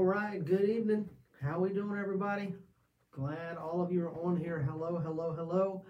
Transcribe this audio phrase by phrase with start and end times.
[0.00, 1.10] All right, good evening.
[1.42, 2.54] How we doing, everybody?
[3.10, 4.66] Glad all of you are on here.
[4.66, 5.84] Hello, hello, hello.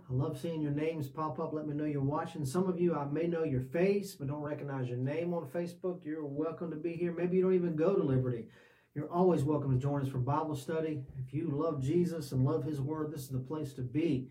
[0.00, 1.52] I love seeing your names pop up.
[1.52, 2.44] Let me know you're watching.
[2.44, 6.04] Some of you, I may know your face, but don't recognize your name on Facebook.
[6.04, 7.12] You're welcome to be here.
[7.12, 8.48] Maybe you don't even go to Liberty.
[8.96, 11.04] You're always welcome to join us for Bible study.
[11.24, 14.26] If you love Jesus and love His Word, this is the place to be.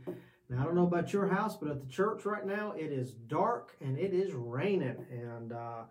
[0.49, 3.13] Now, I don't know about your house, but at the church right now, it is
[3.13, 5.05] dark and it is raining.
[5.09, 5.83] And, uh,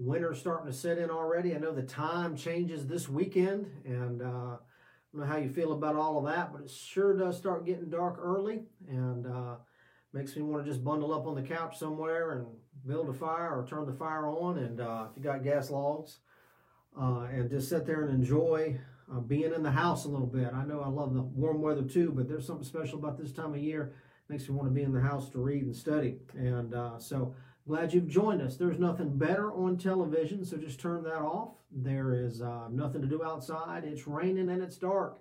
[0.00, 1.54] winter's starting to set in already.
[1.54, 5.72] I know the time changes this weekend, and uh, I don't know how you feel
[5.72, 9.56] about all of that, but it sure does start getting dark early, and uh,
[10.12, 12.46] makes me want to just bundle up on the couch somewhere and
[12.86, 16.20] build a fire or turn the fire on, and uh, if you got gas logs,
[16.98, 18.80] uh, and just sit there and enjoy
[19.12, 20.50] uh, being in the house a little bit.
[20.54, 23.52] I know I love the warm weather too, but there's something special about this time
[23.52, 23.92] of year.
[24.30, 27.34] Makes me want to be in the house to read and study, and uh, so.
[27.66, 28.56] Glad you've joined us.
[28.56, 31.54] There's nothing better on television, so just turn that off.
[31.70, 33.84] There is uh, nothing to do outside.
[33.84, 35.20] It's raining and it's dark.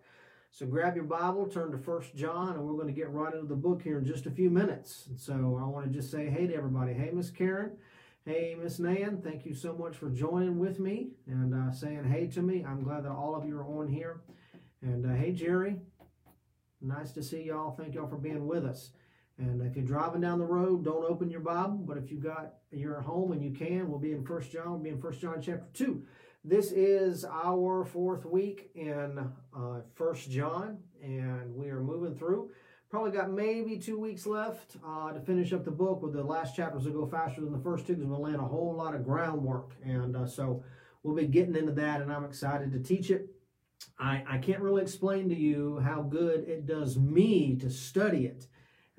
[0.51, 3.45] So grab your Bible, turn to First John, and we're going to get right into
[3.45, 5.05] the book here in just a few minutes.
[5.07, 6.93] And so I want to just say hey to everybody.
[6.93, 7.73] Hey, Miss Karen.
[8.25, 9.21] Hey, Miss Nan.
[9.23, 12.65] Thank you so much for joining with me and uh, saying hey to me.
[12.67, 14.21] I'm glad that all of you are on here.
[14.81, 15.77] And uh, hey, Jerry.
[16.81, 17.75] Nice to see y'all.
[17.75, 18.91] Thank y'all for being with us.
[19.39, 21.77] And if you're driving down the road, don't open your Bible.
[21.77, 24.71] But if you got you're at home and you can, we'll be in First John.
[24.71, 26.03] We'll be in First John chapter two.
[26.43, 29.17] This is our fourth week in
[29.55, 32.51] uh, First John, and we are moving through.
[32.89, 36.01] Probably got maybe two weeks left uh, to finish up the book.
[36.01, 38.37] With the last chapters will go faster than the first two because we'll lay a
[38.37, 40.63] whole lot of groundwork, and uh, so
[41.03, 42.01] we'll be getting into that.
[42.01, 43.29] And I'm excited to teach it.
[43.97, 48.47] I, I can't really explain to you how good it does me to study it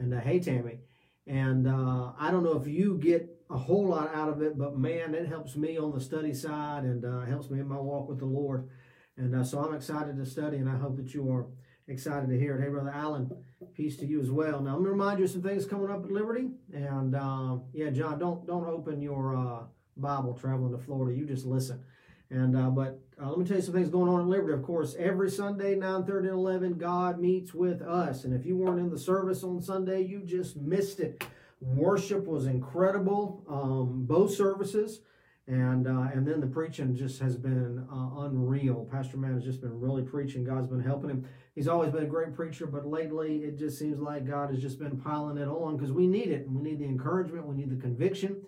[0.00, 0.78] and uh, hey, Tammy.
[1.26, 4.76] And uh, I don't know if you get a whole lot out of it, but
[4.76, 8.08] man, it helps me on the study side and uh, helps me in my walk
[8.08, 8.68] with the Lord.
[9.16, 11.46] And uh, so I'm excited to study, and I hope that you are
[11.86, 12.62] excited to hear it.
[12.62, 13.30] Hey, Brother Allen,
[13.74, 14.60] peace to you as well.
[14.60, 16.48] Now, let me remind you of some things coming up at Liberty.
[16.72, 19.64] And uh, yeah, John, don't don't open your uh,
[19.96, 21.16] Bible traveling to Florida.
[21.16, 21.84] You just listen.
[22.30, 24.54] And uh, but uh, let me tell you some things going on at Liberty.
[24.54, 28.24] Of course, every Sunday, 9:30 and 11, God meets with us.
[28.24, 31.24] And if you weren't in the service on Sunday, you just missed it.
[31.60, 35.00] Worship was incredible, um, both services,
[35.46, 38.88] and uh, and then the preaching just has been uh, unreal.
[38.90, 40.42] Pastor Matt has just been really preaching.
[40.42, 41.26] God's been helping him.
[41.54, 44.78] He's always been a great preacher, but lately it just seems like God has just
[44.78, 46.48] been piling it on because we need it.
[46.48, 47.46] We need the encouragement.
[47.46, 48.40] We need the conviction.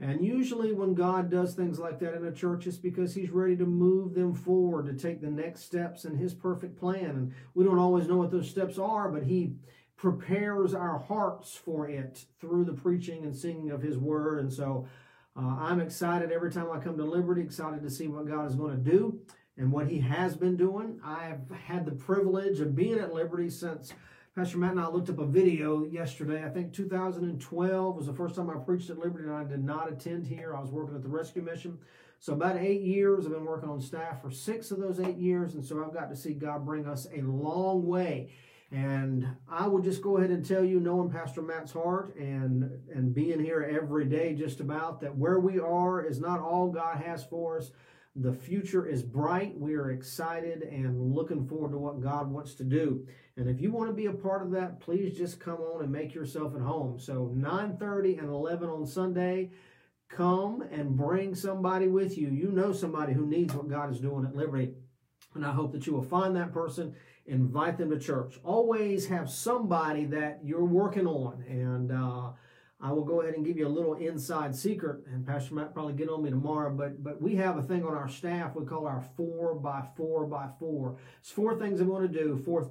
[0.00, 3.54] And usually, when God does things like that in a church, it's because He's ready
[3.56, 7.10] to move them forward to take the next steps in His perfect plan.
[7.10, 9.52] And we don't always know what those steps are, but He
[9.98, 14.38] prepares our hearts for it through the preaching and singing of His Word.
[14.38, 14.88] And so
[15.36, 18.54] uh, I'm excited every time I come to Liberty, excited to see what God is
[18.54, 19.20] going to do
[19.58, 20.98] and what He has been doing.
[21.04, 23.92] I've had the privilege of being at Liberty since
[24.40, 26.42] Pastor Matt and I looked up a video yesterday.
[26.42, 29.92] I think 2012 was the first time I preached at Liberty, and I did not
[29.92, 30.56] attend here.
[30.56, 31.78] I was working at the rescue mission.
[32.20, 35.56] So, about eight years, I've been working on staff for six of those eight years,
[35.56, 38.32] and so I've got to see God bring us a long way.
[38.72, 43.12] And I would just go ahead and tell you, knowing Pastor Matt's heart and and
[43.12, 47.26] being here every day, just about that, where we are is not all God has
[47.26, 47.72] for us.
[48.16, 49.56] The future is bright.
[49.56, 53.06] We are excited and looking forward to what God wants to do.
[53.36, 55.92] And if you want to be a part of that, please just come on and
[55.92, 56.98] make yourself at home.
[56.98, 59.52] So 9:30 and 11 on Sunday,
[60.08, 62.28] come and bring somebody with you.
[62.30, 64.74] You know somebody who needs what God is doing at Liberty.
[65.34, 66.96] And I hope that you will find that person,
[67.26, 68.40] invite them to church.
[68.42, 71.44] Always have somebody that you're working on.
[71.48, 72.32] And uh,
[72.82, 75.92] I will go ahead and give you a little inside secret, and Pastor Matt probably
[75.92, 76.74] get on me tomorrow.
[76.74, 80.26] But but we have a thing on our staff we call our four by four
[80.26, 80.96] by four.
[81.20, 82.70] It's four things I want to do, four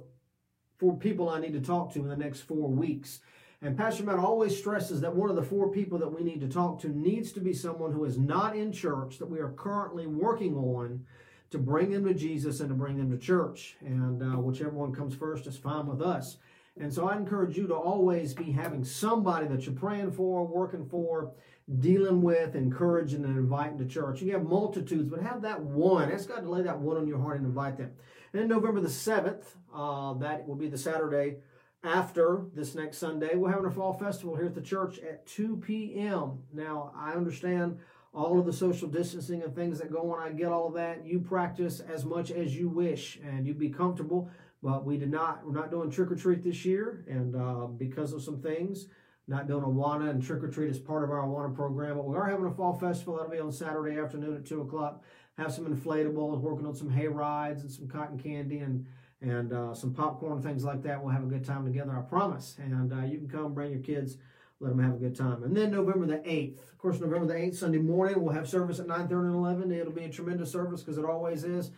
[0.78, 3.20] four people I need to talk to in the next four weeks.
[3.62, 6.48] And Pastor Matt always stresses that one of the four people that we need to
[6.48, 10.06] talk to needs to be someone who is not in church that we are currently
[10.06, 11.04] working on
[11.50, 13.76] to bring them to Jesus and to bring them to church.
[13.80, 16.38] And uh, whichever one comes first is fine with us.
[16.80, 20.86] And so I encourage you to always be having somebody that you're praying for, working
[20.86, 21.32] for,
[21.78, 24.22] dealing with, encouraging, and inviting to church.
[24.22, 26.10] You have multitudes, but have that one.
[26.10, 27.92] Ask God to lay that one on your heart and invite them.
[28.32, 29.44] And November the 7th,
[29.74, 31.36] uh, that will be the Saturday
[31.82, 35.56] after this next Sunday, we're having a fall festival here at the church at 2
[35.56, 36.40] p.m.
[36.52, 37.78] Now, I understand
[38.12, 40.20] all of the social distancing and things that go on.
[40.20, 41.06] I get all of that.
[41.06, 44.28] You practice as much as you wish and you be comfortable.
[44.62, 47.04] But we did not, we're not doing trick or treat this year.
[47.08, 48.86] And uh, because of some things,
[49.26, 51.96] not doing Awana and trick or treat as part of our Awana program.
[51.96, 53.16] But we are having a fall festival.
[53.16, 55.02] That'll be on Saturday afternoon at 2 o'clock
[55.40, 58.86] have some inflatables, working on some hay rides and some cotton candy and
[59.22, 61.02] and uh, some popcorn, and things like that.
[61.02, 62.56] We'll have a good time together, I promise.
[62.58, 64.16] And uh, you can come, bring your kids,
[64.60, 65.42] let them have a good time.
[65.42, 68.80] And then November the 8th, of course, November the 8th, Sunday morning, we'll have service
[68.80, 69.72] at 9:30 and 11.
[69.72, 71.70] It'll be a tremendous service because it always is.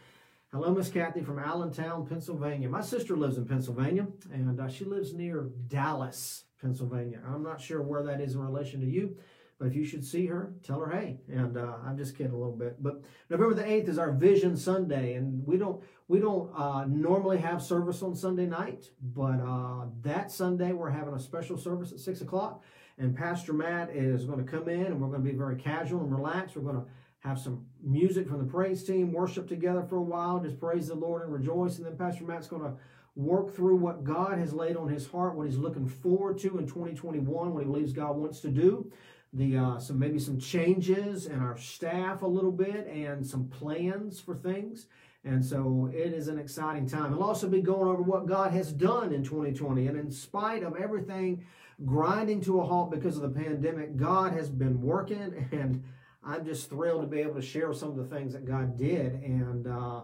[0.55, 2.69] Hello, Miss Kathy from Allentown, Pennsylvania.
[2.69, 7.21] My sister lives in Pennsylvania, and uh, she lives near Dallas, Pennsylvania.
[7.27, 9.17] I'm not sure where that is in relation to you,
[9.59, 11.21] but if you should see her, tell her hey.
[11.27, 12.83] And uh, I'm just kidding a little bit.
[12.83, 13.01] But
[13.31, 17.63] November the 8th is our Vision Sunday, and we don't we don't uh, normally have
[17.63, 22.21] service on Sunday night, but uh, that Sunday we're having a special service at six
[22.21, 22.63] o'clock,
[22.99, 26.03] and Pastor Matt is going to come in, and we're going to be very casual
[26.03, 26.57] and relaxed.
[26.57, 26.91] We're going to
[27.23, 30.95] have some music from the praise team, worship together for a while, just praise the
[30.95, 31.79] Lord and rejoice.
[31.79, 32.75] And then Pastor Matt's going to
[33.15, 36.67] work through what God has laid on his heart, what he's looking forward to in
[36.67, 38.91] 2021, what he believes God wants to do.
[39.35, 44.21] The uh, some maybe some changes in our staff a little bit and some plans
[44.21, 44.87] for things.
[45.25, 47.13] And so it is an exciting time.
[47.13, 49.87] We'll also be going over what God has done in 2020.
[49.87, 51.47] And in spite of everything
[51.87, 55.83] grinding to a halt because of the pandemic, God has been working and
[56.25, 59.15] I'm just thrilled to be able to share some of the things that God did
[59.23, 60.03] and uh,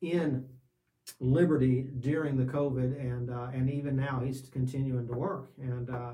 [0.00, 0.46] in
[1.20, 5.50] Liberty during the COVID, and uh, and even now He's continuing to work.
[5.60, 6.12] And uh,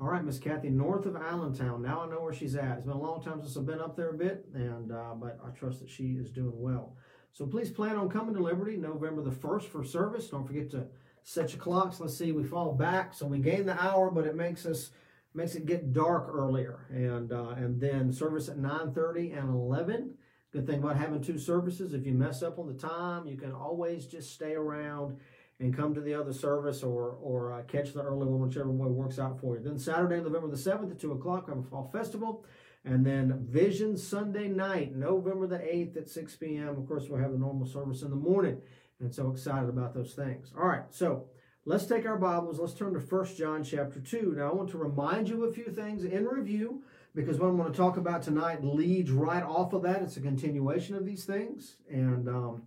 [0.00, 1.82] all right, Miss Kathy, north of Allentown.
[1.82, 2.78] Now I know where she's at.
[2.78, 5.40] It's been a long time since I've been up there a bit, and uh, but
[5.44, 6.94] I trust that she is doing well.
[7.32, 10.28] So please plan on coming to Liberty November the first for service.
[10.28, 10.86] Don't forget to
[11.24, 12.00] set your clocks.
[12.00, 14.90] Let's see, we fall back, so we gain the hour, but it makes us
[15.38, 20.14] makes it get dark earlier, and uh, and then service at 9:30 and 11.
[20.52, 23.52] Good thing about having two services, if you mess up on the time, you can
[23.52, 25.18] always just stay around
[25.60, 28.88] and come to the other service or or uh, catch the early one, whichever way
[28.88, 29.62] works out for you.
[29.62, 32.44] Then Saturday, November the 7th at 2 o'clock, we have a fall festival.
[32.84, 36.68] And then Vision Sunday night, November the 8th at 6 p.m.
[36.68, 38.62] Of course, we'll have the normal service in the morning.
[39.00, 40.52] And so excited about those things.
[40.56, 41.26] All right, so
[41.68, 42.58] Let's take our Bibles.
[42.58, 44.36] Let's turn to 1 John chapter 2.
[44.38, 46.82] Now, I want to remind you of a few things in review
[47.14, 50.00] because what I'm going to talk about tonight leads right off of that.
[50.00, 51.76] It's a continuation of these things.
[51.90, 52.62] And um,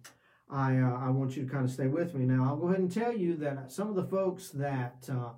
[0.51, 2.25] I, uh, I want you to kind of stay with me.
[2.25, 5.31] Now, I'll go ahead and tell you that some of the folks that uh,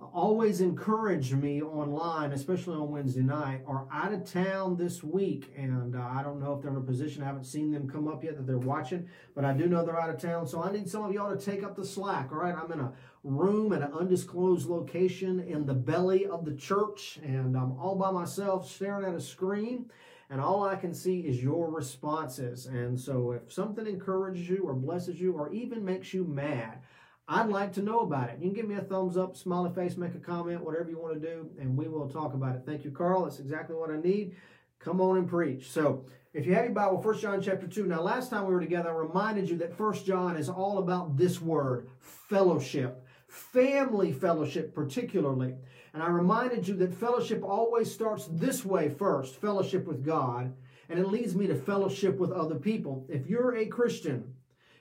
[0.00, 5.52] always encourage me online, especially on Wednesday night, are out of town this week.
[5.56, 8.06] And uh, I don't know if they're in a position, I haven't seen them come
[8.06, 10.46] up yet that they're watching, but I do know they're out of town.
[10.46, 12.30] So I need some of y'all to take up the slack.
[12.30, 12.54] All right.
[12.54, 12.92] I'm in a
[13.24, 18.10] room at an undisclosed location in the belly of the church, and I'm all by
[18.10, 19.90] myself staring at a screen.
[20.28, 22.66] And all I can see is your responses.
[22.66, 26.80] And so, if something encourages you or blesses you or even makes you mad,
[27.28, 28.38] I'd like to know about it.
[28.38, 31.14] You can give me a thumbs up, smiley face, make a comment, whatever you want
[31.14, 32.62] to do, and we will talk about it.
[32.64, 33.24] Thank you, Carl.
[33.24, 34.36] That's exactly what I need.
[34.78, 35.68] Come on and preach.
[35.68, 37.86] So, if you have your Bible, 1 John chapter 2.
[37.86, 41.16] Now, last time we were together, I reminded you that 1 John is all about
[41.16, 45.54] this word, fellowship, family fellowship, particularly.
[45.94, 50.54] And I reminded you that fellowship always starts this way first fellowship with God,
[50.88, 53.04] and it leads me to fellowship with other people.
[53.08, 54.35] If you're a Christian,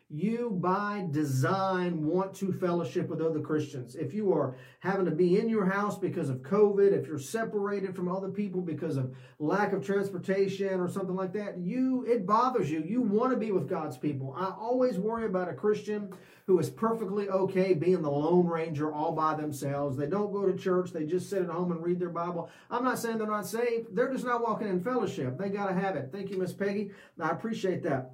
[0.09, 3.95] you by design want to fellowship with other Christians.
[3.95, 7.95] If you are having to be in your house because of COVID, if you're separated
[7.95, 12.69] from other people because of lack of transportation or something like that, you it bothers
[12.69, 12.83] you.
[12.85, 14.35] You want to be with God's people.
[14.37, 16.13] I always worry about a Christian
[16.45, 19.97] who is perfectly okay being the lone ranger all by themselves.
[19.97, 22.51] They don't go to church, they just sit at home and read their Bible.
[22.69, 23.95] I'm not saying they're not saved.
[23.95, 25.39] They're just not walking in fellowship.
[25.39, 26.09] They got to have it.
[26.11, 26.91] Thank you, Miss Peggy.
[27.19, 28.11] I appreciate that.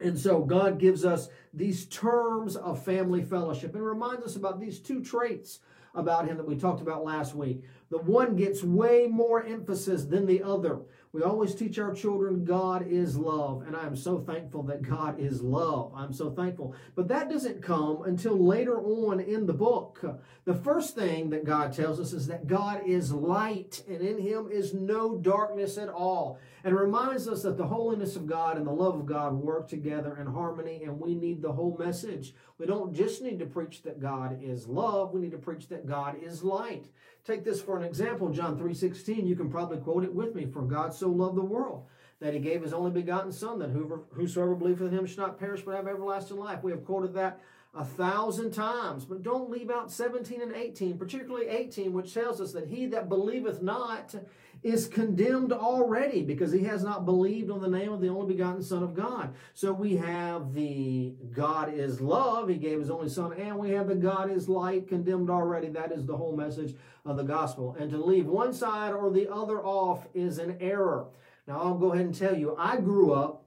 [0.00, 4.78] And so God gives us these terms of family fellowship and reminds us about these
[4.78, 5.60] two traits
[5.94, 7.62] about him that we talked about last week.
[7.90, 10.80] The one gets way more emphasis than the other.
[11.12, 15.18] We always teach our children God is love, and I am so thankful that God
[15.18, 15.92] is love.
[15.94, 16.74] I'm so thankful.
[16.94, 20.04] But that doesn't come until later on in the book.
[20.44, 24.48] The first thing that God tells us is that God is light, and in him
[24.50, 26.38] is no darkness at all.
[26.64, 30.16] And reminds us that the holiness of God and the love of God work together
[30.20, 32.34] in harmony, and we need the whole message.
[32.58, 35.86] We don't just need to preach that God is love, we need to preach that
[35.86, 36.86] God is light.
[37.26, 39.26] Take this for an example, John 3:16.
[39.26, 40.46] You can probably quote it with me.
[40.46, 41.86] For God so loved the world
[42.20, 43.70] that he gave his only begotten Son, that
[44.12, 46.62] whosoever believeth in him should not perish but have everlasting life.
[46.62, 47.40] We have quoted that
[47.76, 52.52] a thousand times, but don't leave out 17 and 18, particularly 18, which tells us
[52.52, 54.14] that he that believeth not
[54.62, 58.62] is condemned already because he has not believed on the name of the only begotten
[58.62, 59.34] Son of God.
[59.52, 63.88] So we have the God is love, he gave his only Son, and we have
[63.88, 65.68] the God is light, condemned already.
[65.68, 67.76] That is the whole message of the gospel.
[67.78, 71.08] And to leave one side or the other off is an error.
[71.46, 73.45] Now I'll go ahead and tell you, I grew up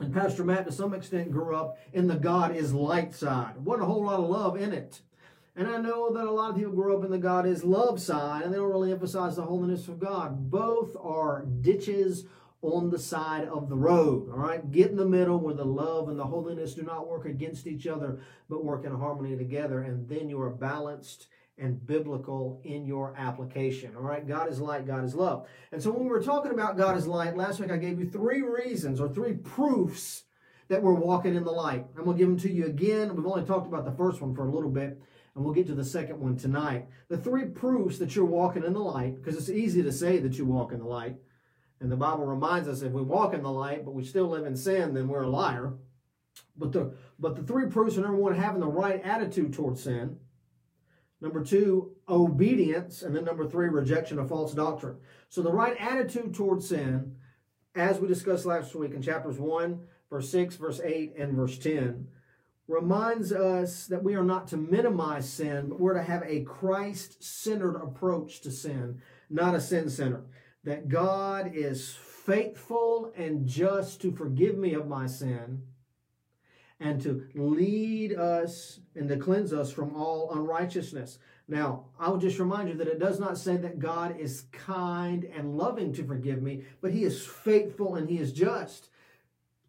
[0.00, 3.58] And Pastor Matt, to some extent, grew up in the God is light side.
[3.58, 5.02] Wasn't a whole lot of love in it.
[5.54, 8.00] And I know that a lot of people grow up in the God is love
[8.00, 10.50] side and they don't really emphasize the holiness of God.
[10.50, 12.24] Both are ditches
[12.62, 14.30] on the side of the road.
[14.30, 14.70] All right.
[14.70, 17.86] Get in the middle where the love and the holiness do not work against each
[17.86, 19.82] other, but work in harmony together.
[19.82, 21.26] And then you are balanced
[21.60, 23.94] and biblical in your application.
[23.94, 25.46] All right, God is light, God is love.
[25.72, 28.08] And so when we were talking about God is light, last week I gave you
[28.08, 30.24] three reasons or three proofs
[30.68, 31.84] that we're walking in the light.
[31.98, 33.14] I'm going to give them to you again.
[33.14, 35.00] We've only talked about the first one for a little bit,
[35.34, 36.86] and we'll get to the second one tonight.
[37.08, 40.38] The three proofs that you're walking in the light, because it's easy to say that
[40.38, 41.16] you walk in the light.
[41.80, 44.46] And the Bible reminds us if we walk in the light, but we still live
[44.46, 45.74] in sin, then we're a liar.
[46.56, 50.18] But the but the three proofs are number one, having the right attitude towards sin.
[51.20, 53.02] Number two, obedience.
[53.02, 54.96] And then number three, rejection of false doctrine.
[55.28, 57.16] So the right attitude towards sin,
[57.74, 62.08] as we discussed last week in chapters 1, verse 6, verse 8, and verse 10,
[62.66, 67.22] reminds us that we are not to minimize sin, but we're to have a Christ
[67.22, 70.22] centered approach to sin, not a sin center.
[70.64, 75.62] That God is faithful and just to forgive me of my sin
[76.80, 81.18] and to lead us and to cleanse us from all unrighteousness.
[81.46, 85.24] Now, I will just remind you that it does not say that God is kind
[85.24, 88.89] and loving to forgive me, but He is faithful and He is just.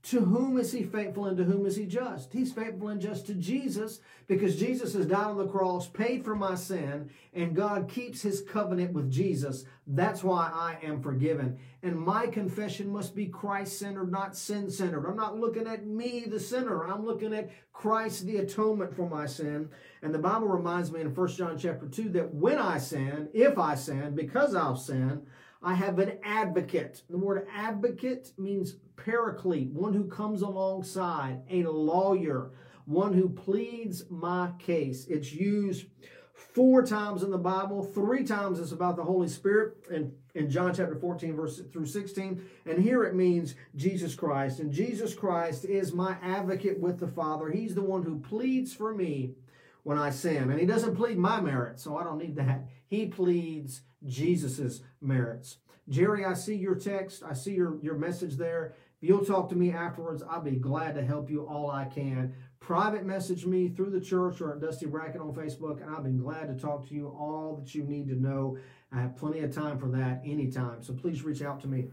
[0.04, 2.34] To whom is he faithful and to whom is he just?
[2.34, 6.36] He's faithful and just to Jesus because Jesus has died on the cross, paid for
[6.36, 9.66] my sin, and God keeps his covenant with Jesus.
[9.86, 11.60] That's why I am forgiven.
[11.84, 15.06] And my confession must be Christ centered, not sin centered.
[15.06, 16.88] I'm not looking at me, the sinner.
[16.88, 19.70] I'm looking at Christ, the atonement for my sin.
[20.02, 23.60] And the Bible reminds me in 1 John chapter 2 that when I sin, if
[23.60, 25.28] I sin, because I'll sin,
[25.64, 27.04] I have an advocate.
[27.10, 32.52] The word advocate means paraclete, one who comes alongside, a lawyer,
[32.86, 35.06] one who pleads my case.
[35.08, 35.86] It's used
[36.34, 37.84] four times in the Bible.
[37.84, 42.44] Three times it's about the Holy Spirit in, in John chapter 14, verse through 16.
[42.66, 44.60] And here it means Jesus Christ.
[44.60, 47.50] And Jesus Christ is my advocate with the Father.
[47.50, 49.36] He's the one who pleads for me
[49.84, 50.50] when I sin.
[50.50, 52.68] And he doesn't plead my merit, so I don't need that.
[52.88, 55.58] He pleads Jesus's merits.
[55.90, 57.24] Jerry, I see your text.
[57.24, 58.76] I see your, your message there.
[59.02, 62.36] If you'll talk to me afterwards, I'll be glad to help you all I can.
[62.60, 66.20] Private message me through the church or at Dusty Brackett on Facebook, and I've been
[66.20, 68.58] glad to talk to you all that you need to know.
[68.92, 70.84] I have plenty of time for that anytime.
[70.84, 71.88] So please reach out to me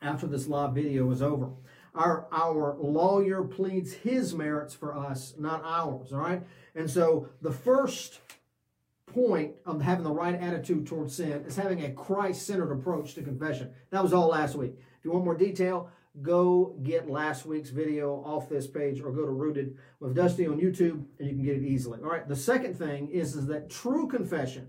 [0.00, 1.50] after this live video is over.
[1.94, 6.42] Our, our lawyer pleads his merits for us, not ours, all right?
[6.74, 8.20] And so the first
[9.06, 13.22] point of having the right attitude towards sin is having a Christ centered approach to
[13.22, 13.72] confession.
[13.90, 14.74] That was all last week.
[14.98, 15.90] If you want more detail,
[16.22, 20.60] go get last week's video off this page or go to Rooted with Dusty on
[20.60, 22.00] YouTube and you can get it easily.
[22.02, 24.68] All right, the second thing is, is that true confession,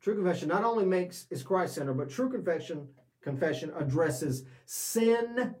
[0.00, 2.88] true confession not only makes is Christ centered, but true confession
[3.22, 5.56] confession addresses sin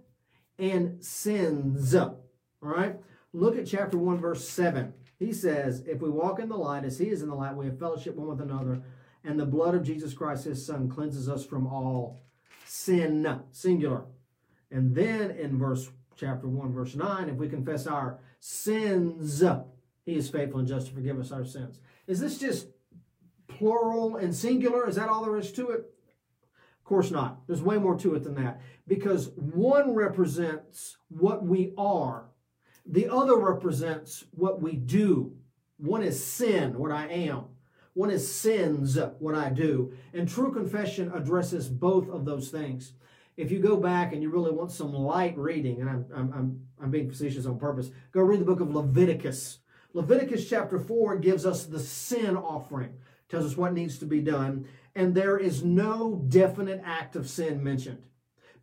[0.58, 1.94] and sins.
[1.94, 2.18] All
[2.60, 2.96] right,
[3.32, 4.92] look at chapter 1, verse 7.
[5.18, 7.66] He says, If we walk in the light as he is in the light, we
[7.66, 8.82] have fellowship one with another,
[9.24, 12.20] and the blood of Jesus Christ, his son, cleanses us from all
[12.64, 14.04] sin, singular.
[14.70, 19.42] And then in verse chapter 1, verse 9, if we confess our sins,
[20.04, 21.80] he is faithful and just to forgive us our sins.
[22.06, 22.68] Is this just
[23.48, 24.88] plural and singular?
[24.88, 25.84] Is that all there is to it?
[26.86, 27.46] Of course not.
[27.46, 28.60] There's way more to it than that.
[28.86, 32.30] Because one represents what we are
[32.88, 35.34] the other represents what we do.
[35.78, 37.46] One is sin, what I am.
[37.94, 39.92] One is sins, what I do.
[40.14, 42.92] And true confession addresses both of those things.
[43.36, 46.90] If you go back and you really want some light reading, and I'm, I'm, I'm
[46.90, 49.58] being facetious on purpose, go read the book of Leviticus.
[49.92, 52.94] Leviticus chapter 4 gives us the sin offering,
[53.28, 54.66] tells us what needs to be done,
[54.96, 58.08] and there is no definite act of sin mentioned.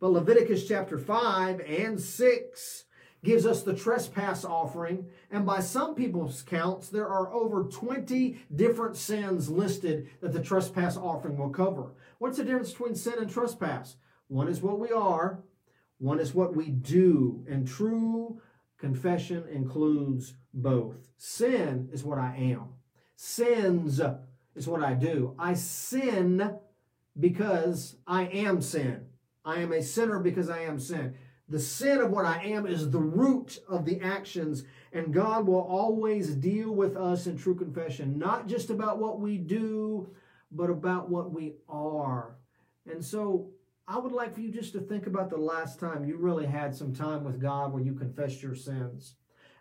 [0.00, 2.84] But Leviticus chapter 5 and 6
[3.22, 5.06] gives us the trespass offering.
[5.30, 10.96] And by some people's counts, there are over 20 different sins listed that the trespass
[10.96, 11.92] offering will cover.
[12.18, 13.96] What's the difference between sin and trespass?
[14.26, 15.44] One is what we are,
[15.98, 17.44] one is what we do.
[17.48, 18.40] And true
[18.76, 20.96] confession includes both.
[21.16, 22.70] Sin is what I am,
[23.14, 24.00] sins
[24.54, 25.34] is what I do.
[25.38, 26.58] I sin
[27.18, 29.06] because I am sin.
[29.44, 31.14] I am a sinner because I am sin.
[31.48, 35.60] The sin of what I am is the root of the actions, and God will
[35.60, 40.08] always deal with us in true confession, not just about what we do,
[40.50, 42.38] but about what we are.
[42.90, 43.50] And so
[43.86, 46.74] I would like for you just to think about the last time you really had
[46.74, 49.16] some time with God where you confessed your sins.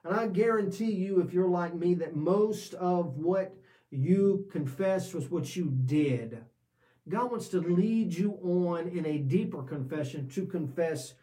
[0.05, 3.55] And I guarantee you, if you're like me, that most of what
[3.93, 6.43] you confessed was what you did.
[7.07, 11.13] God wants to lead you on in a deeper confession to confess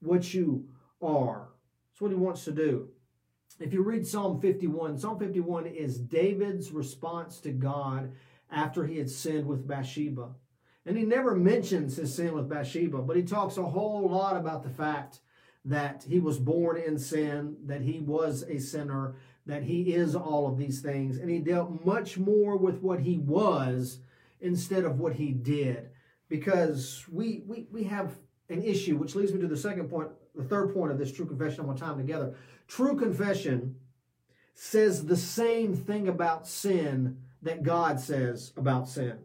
[0.00, 0.68] what you
[1.00, 1.48] are.
[1.90, 2.88] That's what he wants to do.
[3.58, 8.12] If you read Psalm 51, Psalm 51 is David's response to God
[8.50, 10.30] after he had sinned with Bathsheba.
[10.84, 14.62] And he never mentions his sin with Bathsheba, but he talks a whole lot about
[14.62, 15.20] the fact
[15.64, 19.14] that he was born in sin, that he was a sinner,
[19.46, 21.18] that he is all of these things.
[21.18, 23.98] And he dealt much more with what he was
[24.40, 25.90] instead of what he did.
[26.28, 28.16] Because we, we, we have
[28.48, 31.26] an issue, which leads me to the second point, the third point of this true
[31.26, 32.34] confession one time together.
[32.68, 33.76] True confession
[34.54, 39.18] says the same thing about sin that God says about sin.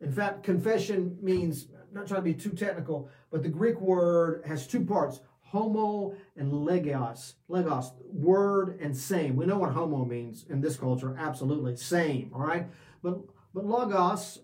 [0.00, 4.44] In fact, confession means, I'm not trying to be too technical, but the Greek word
[4.46, 7.34] has two parts homo and legos.
[7.50, 9.36] Legos, word and same.
[9.36, 11.76] We know what homo means in this culture, absolutely.
[11.76, 12.66] Same, all right?
[13.02, 13.20] But,
[13.54, 14.40] but logos,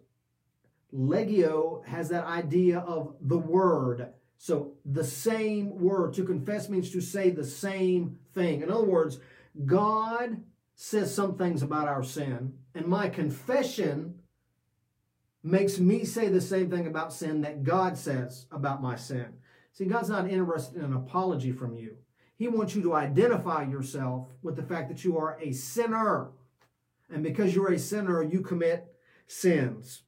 [0.95, 4.12] legio, has that idea of the word.
[4.38, 6.14] So the same word.
[6.14, 8.62] To confess means to say the same thing.
[8.62, 9.19] In other words,
[9.64, 10.43] God
[10.75, 14.21] says some things about our sin, and my confession
[15.43, 19.35] makes me say the same thing about sin that God says about my sin.
[19.75, 21.97] See, God's not interested in an apology from you.
[22.37, 26.31] He wants you to identify yourself with the fact that you are a sinner.
[27.13, 28.87] And because you're a sinner, you commit
[29.27, 30.03] sins.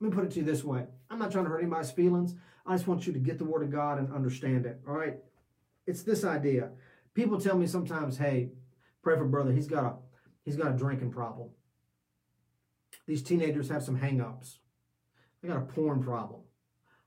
[0.00, 2.34] Let me put it to you this way I'm not trying to hurt anybody's feelings.
[2.66, 4.80] I just want you to get the Word of God and understand it.
[4.88, 5.16] All right?
[5.86, 6.70] It's this idea.
[7.14, 8.50] People tell me sometimes, hey,
[9.02, 9.52] pray for brother.
[9.52, 9.94] He's got a
[10.44, 11.50] he's got a drinking problem.
[13.06, 14.58] These teenagers have some hangups.
[15.42, 16.42] They got a porn problem.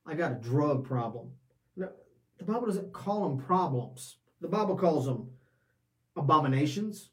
[0.05, 1.31] I got a drug problem.
[1.75, 4.17] The Bible doesn't call them problems.
[4.41, 5.29] The Bible calls them
[6.17, 7.09] abominations,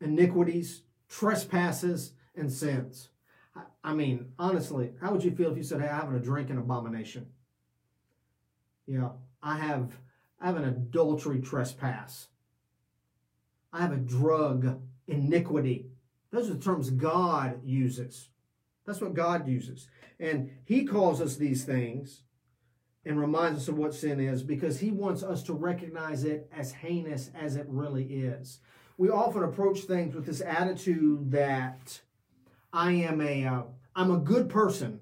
[0.00, 3.10] iniquities, trespasses, and sins.
[3.84, 6.58] I mean, honestly, how would you feel if you said, "Hey, I'm having a drinking
[6.58, 7.26] abomination"?
[8.86, 9.10] Yeah,
[9.42, 10.00] I have,
[10.40, 12.28] I have an adultery trespass.
[13.72, 15.90] I have a drug iniquity.
[16.30, 18.28] Those are the terms God uses.
[18.88, 19.86] That's what God uses.
[20.18, 22.22] And He calls us these things
[23.04, 26.72] and reminds us of what sin is because He wants us to recognize it as
[26.72, 28.60] heinous as it really is.
[28.96, 32.00] We often approach things with this attitude that
[32.72, 35.00] I am a, am uh, a good person.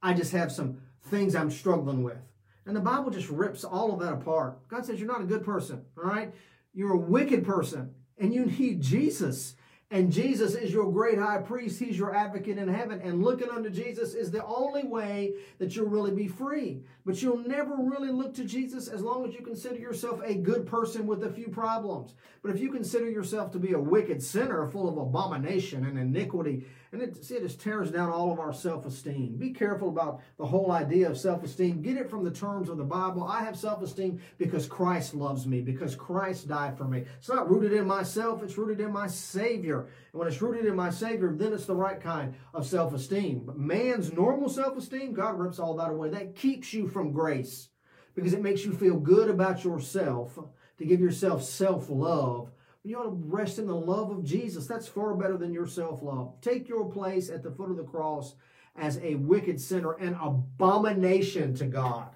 [0.00, 2.22] I just have some things I'm struggling with.
[2.66, 4.68] And the Bible just rips all of that apart.
[4.68, 6.32] God says you're not a good person, all right?
[6.72, 9.56] You're a wicked person, and you need Jesus.
[9.94, 11.78] And Jesus is your great high priest.
[11.78, 13.00] He's your advocate in heaven.
[13.00, 16.82] And looking unto Jesus is the only way that you'll really be free.
[17.06, 20.66] But you'll never really look to Jesus as long as you consider yourself a good
[20.66, 22.14] person with a few problems.
[22.42, 26.66] But if you consider yourself to be a wicked sinner full of abomination and iniquity,
[26.94, 29.36] and it, see, it just tears down all of our self esteem.
[29.36, 31.82] Be careful about the whole idea of self esteem.
[31.82, 33.24] Get it from the terms of the Bible.
[33.24, 37.04] I have self esteem because Christ loves me, because Christ died for me.
[37.18, 39.80] It's not rooted in myself, it's rooted in my Savior.
[39.80, 43.50] And when it's rooted in my Savior, then it's the right kind of self esteem.
[43.56, 46.10] Man's normal self esteem, God rips all that away.
[46.10, 47.70] That keeps you from grace
[48.14, 50.38] because it makes you feel good about yourself,
[50.78, 52.52] to give yourself self love
[52.84, 54.66] you ought to rest in the love of Jesus.
[54.66, 56.34] That's far better than your self love.
[56.42, 58.34] Take your place at the foot of the cross
[58.76, 62.10] as a wicked sinner, an abomination to God.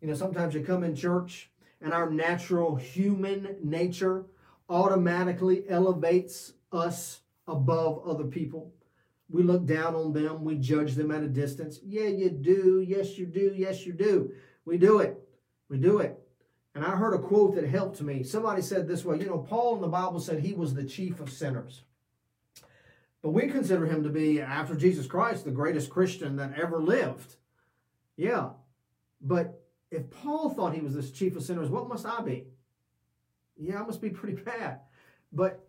[0.00, 1.50] You know, sometimes you come in church
[1.82, 4.26] and our natural human nature
[4.70, 8.72] automatically elevates us above other people.
[9.30, 11.80] We look down on them, we judge them at a distance.
[11.84, 12.84] Yeah, you do.
[12.86, 13.52] Yes, you do.
[13.54, 14.30] Yes, you do.
[14.64, 15.20] We do it.
[15.68, 16.18] We do it.
[16.78, 18.22] And I heard a quote that helped me.
[18.22, 21.18] Somebody said this way, you know, Paul in the Bible said he was the chief
[21.18, 21.82] of sinners.
[23.20, 27.34] But we consider him to be, after Jesus Christ, the greatest Christian that ever lived.
[28.14, 28.50] Yeah.
[29.20, 29.60] But
[29.90, 32.46] if Paul thought he was the chief of sinners, what must I be?
[33.56, 34.78] Yeah, I must be pretty bad.
[35.32, 35.68] But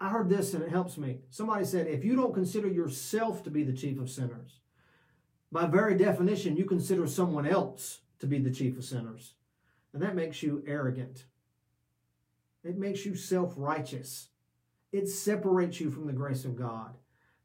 [0.00, 1.18] I heard this and it helps me.
[1.28, 4.60] Somebody said, if you don't consider yourself to be the chief of sinners,
[5.52, 9.34] by very definition, you consider someone else to be the chief of sinners.
[9.92, 11.24] And that makes you arrogant.
[12.64, 14.28] It makes you self righteous.
[14.92, 16.96] It separates you from the grace of God.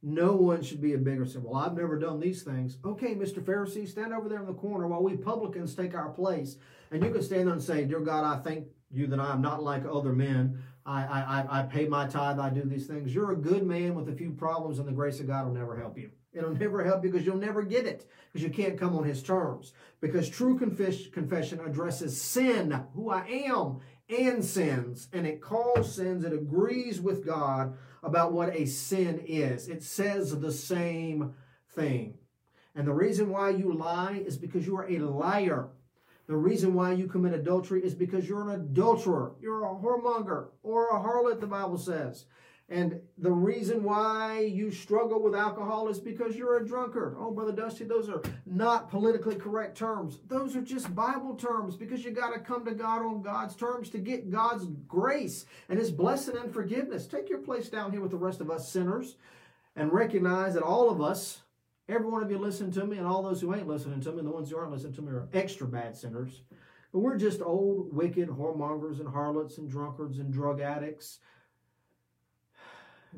[0.04, 1.44] No one should be a bigger sin.
[1.44, 2.78] Well, I've never done these things.
[2.84, 3.40] Okay, Mr.
[3.40, 6.58] Pharisee, stand over there in the corner while we publicans take our place.
[6.90, 9.42] And you can stand there and say, Dear God, I thank you that I am
[9.42, 10.62] not like other men.
[10.86, 13.14] I, I, I pay my tithe, I do these things.
[13.14, 15.78] You're a good man with a few problems, and the grace of God will never
[15.78, 16.10] help you.
[16.34, 19.22] It'll never help you because you'll never get it because you can't come on his
[19.22, 19.74] terms.
[20.00, 26.24] Because true confess- confession addresses sin, who I am, and sins, and it calls sins,
[26.24, 29.70] it agrees with God about what a sin is.
[29.70, 31.34] It says the same
[31.76, 32.18] thing.
[32.76, 35.70] And the reason why you lie is because you are a liar.
[36.28, 39.34] The reason why you commit adultery is because you're an adulterer.
[39.42, 42.26] You're a whoremonger or a harlot, the Bible says.
[42.72, 47.18] And the reason why you struggle with alcohol is because you're a drunkard.
[47.20, 50.20] Oh, Brother Dusty, those are not politically correct terms.
[50.30, 53.90] Those are just Bible terms because you got to come to God on God's terms
[53.90, 57.08] to get God's grace and His blessing and forgiveness.
[57.08, 59.18] Take your place down here with the rest of us sinners
[59.76, 61.42] and recognize that all of us,
[61.90, 64.20] every one of you listening to me, and all those who ain't listening to me,
[64.20, 66.44] and the ones who aren't listening to me are extra bad sinners.
[66.94, 71.20] But we're just old, wicked whoremongers and harlots and drunkards and drug addicts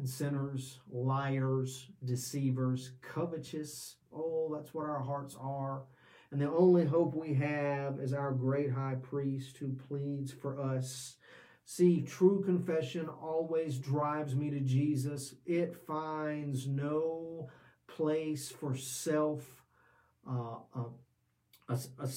[0.03, 3.97] sinners, liars, deceivers, covetous.
[4.13, 5.83] Oh, that's what our hearts are.
[6.31, 11.15] And the only hope we have is our great high priest who pleads for us.
[11.65, 15.35] See, true confession always drives me to Jesus.
[15.45, 17.49] It finds no
[17.87, 19.63] place for self,
[20.27, 22.07] uh, uh,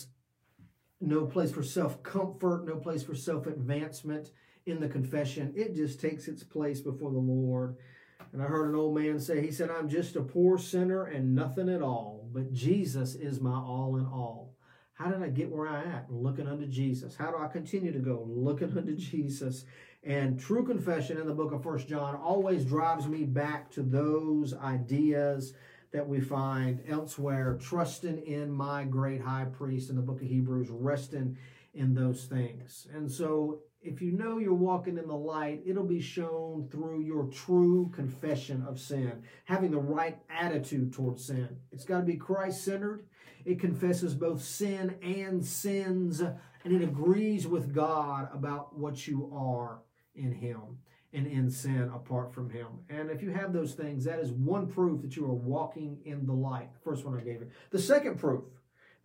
[1.00, 4.30] no place for self comfort, no place for self advancement
[4.66, 5.52] in the confession.
[5.56, 7.76] It just takes its place before the Lord.
[8.32, 11.34] And I heard an old man say, he said, I'm just a poor sinner and
[11.34, 14.54] nothing at all, but Jesus is my all in all.
[14.94, 16.10] How did I get where I at?
[16.10, 17.14] Looking unto Jesus.
[17.16, 18.26] How do I continue to go?
[18.28, 19.64] Looking unto Jesus.
[20.02, 24.54] And true confession in the book of First John always drives me back to those
[24.54, 25.52] ideas
[25.92, 30.68] that we find elsewhere, trusting in my great high priest in the book of Hebrews,
[30.70, 31.36] resting
[31.74, 32.86] in those things.
[32.94, 37.26] And so if you know you're walking in the light, it'll be shown through your
[37.26, 41.48] true confession of sin, having the right attitude towards sin.
[41.70, 43.06] It's got to be Christ centered.
[43.44, 49.82] It confesses both sin and sins, and it agrees with God about what you are
[50.16, 50.78] in Him
[51.12, 52.66] and in sin apart from Him.
[52.88, 56.26] And if you have those things, that is one proof that you are walking in
[56.26, 56.72] the light.
[56.72, 57.50] The first one I gave you.
[57.70, 58.44] The second proof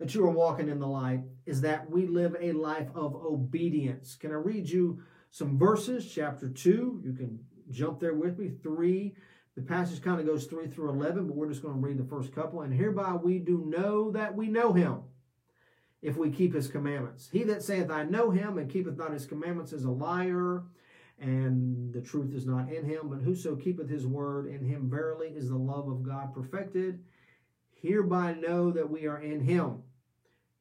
[0.02, 4.16] that you are walking in the light is that we live a life of obedience.
[4.16, 6.10] Can I read you some verses?
[6.12, 7.38] Chapter 2, you can
[7.70, 8.50] jump there with me.
[8.64, 9.14] 3,
[9.54, 12.04] the passage kind of goes 3 through 11, but we're just going to read the
[12.04, 12.62] first couple.
[12.62, 15.02] And hereby we do know that we know him
[16.02, 17.28] if we keep his commandments.
[17.30, 20.64] He that saith, I know him, and keepeth not his commandments, is a liar,
[21.20, 23.02] and the truth is not in him.
[23.04, 27.04] But whoso keepeth his word, in him verily is the love of God perfected.
[27.80, 29.84] Hereby know that we are in him.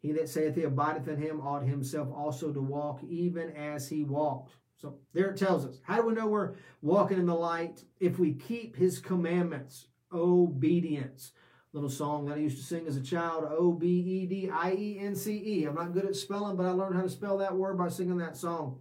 [0.01, 4.03] He that saith he abideth in him ought himself also to walk even as he
[4.03, 4.55] walked.
[4.77, 5.79] So there it tells us.
[5.83, 7.83] How do we know we're walking in the light?
[7.99, 11.33] If we keep his commandments, obedience.
[11.73, 14.73] Little song that I used to sing as a child, O B E D I
[14.73, 15.65] E N C E.
[15.65, 18.17] I'm not good at spelling, but I learned how to spell that word by singing
[18.17, 18.79] that song.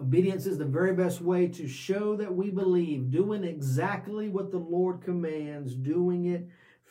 [0.00, 4.58] Obedience is the very best way to show that we believe, doing exactly what the
[4.58, 6.48] Lord commands, doing it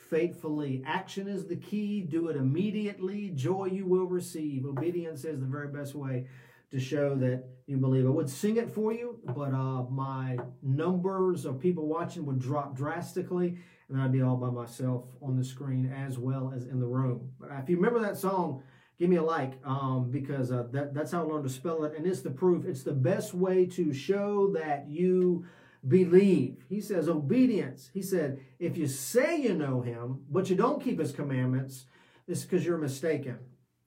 [0.09, 0.83] faithfully.
[0.85, 2.01] Action is the key.
[2.01, 3.29] Do it immediately.
[3.29, 4.65] Joy you will receive.
[4.65, 6.27] Obedience is the very best way
[6.71, 8.05] to show that you believe.
[8.05, 12.75] I would sing it for you, but uh, my numbers of people watching would drop
[12.75, 13.57] drastically,
[13.89, 17.31] and I'd be all by myself on the screen as well as in the room.
[17.39, 18.63] But if you remember that song,
[18.99, 21.93] give me a like um, because uh, that, that's how I learned to spell it,
[21.97, 22.65] and it's the proof.
[22.65, 25.45] It's the best way to show that you
[25.87, 26.65] believe.
[26.69, 27.89] He says obedience.
[27.93, 31.85] He said, if you say you know him, but you don't keep his commandments,
[32.27, 33.39] it's because you're mistaken.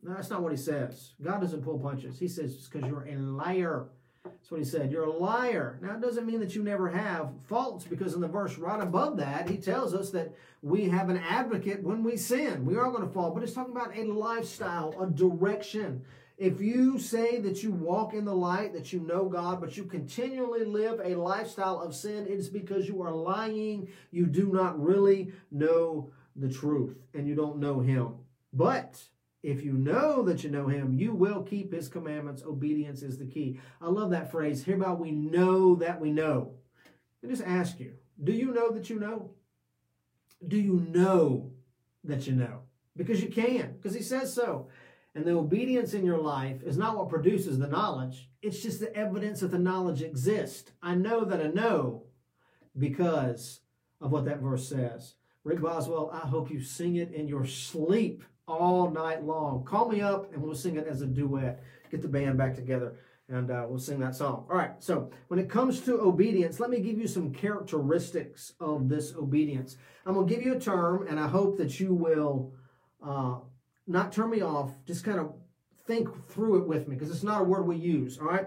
[0.03, 1.15] No, that's not what he says.
[1.21, 2.19] God doesn't pull punches.
[2.19, 3.87] He says it's because you're a liar.
[4.25, 4.93] That's what he said.
[4.93, 5.79] You're a liar.
[5.83, 9.17] Now, it doesn't mean that you never have faults because in the verse right above
[9.17, 12.65] that, he tells us that we have an advocate when we sin.
[12.65, 16.05] We are going to fall, but it's talking about a lifestyle, a direction.
[16.39, 19.85] If you say that you walk in the light, that you know God, but you
[19.85, 23.89] continually live a lifestyle of sin, it is because you are lying.
[24.13, 28.15] You do not really know the truth and you don't know Him.
[28.53, 29.03] But
[29.43, 32.45] if you know that you know Him, you will keep His commandments.
[32.45, 33.59] Obedience is the key.
[33.83, 34.63] I love that phrase.
[34.63, 36.53] Hereby we know that we know.
[37.25, 39.33] I just ask you, do you know that you know?
[40.47, 41.51] Do you know
[42.05, 42.61] that you know?
[42.97, 44.69] Because you can, because He says so.
[45.19, 48.95] And the obedience in your life is not what produces the knowledge, it's just the
[48.95, 50.71] evidence that the knowledge exists.
[50.81, 52.05] I know that I know
[52.79, 53.59] because
[54.01, 55.15] of what that verse says.
[55.43, 59.65] Rick Boswell, I hope you sing it in your sleep all night long.
[59.65, 61.65] Call me up and we'll sing it as a duet.
[61.91, 62.95] Get the band back together
[63.29, 64.47] and uh, we'll sing that song.
[64.49, 68.89] All right, so when it comes to obedience, let me give you some characteristics of
[68.89, 69.79] this obedience.
[70.07, 72.53] I'm going to give you a term, and I hope that you will
[73.05, 73.39] uh,
[73.89, 75.33] not turn me off, just kind of
[75.87, 78.47] think through it with me because it's not a word we use, all right?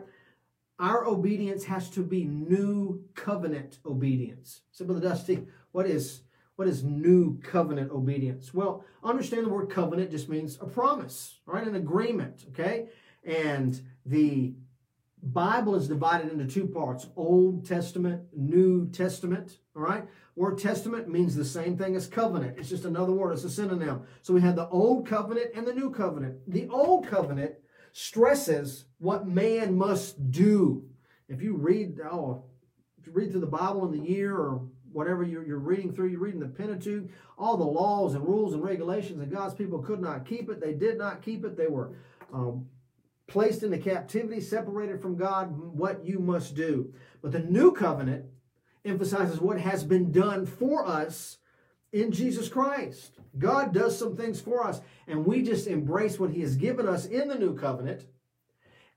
[0.80, 4.62] Our obedience has to be new covenant obedience.
[4.72, 6.22] So, Brother Dusty, what is
[6.56, 8.54] what is new covenant obedience?
[8.54, 11.66] Well, understand the word covenant just means a promise, right?
[11.66, 12.90] An agreement, okay?
[13.24, 14.54] And the
[15.24, 19.58] Bible is divided into two parts Old Testament, New Testament.
[19.76, 20.06] All right?
[20.36, 22.58] Word testament means the same thing as covenant.
[22.58, 24.02] It's just another word, it's a synonym.
[24.22, 26.40] So we have the Old Covenant and the New Covenant.
[26.48, 27.54] The Old Covenant
[27.94, 30.86] stresses what man must do.
[31.28, 32.44] If you read, oh,
[33.00, 36.10] if you read through the Bible in the year or whatever you're, you're reading through,
[36.10, 40.02] you're reading the Pentateuch, all the laws and rules and regulations, and God's people could
[40.02, 40.60] not keep it.
[40.60, 41.56] They did not keep it.
[41.56, 41.94] They were
[42.34, 42.68] um,
[43.28, 46.94] placed into captivity, separated from God, what you must do.
[47.22, 48.26] But the new covenant
[48.86, 51.38] emphasizes what has been done for us
[51.92, 53.20] in Jesus Christ.
[53.38, 57.06] God does some things for us, and we just embrace what He has given us
[57.06, 58.06] in the new covenant,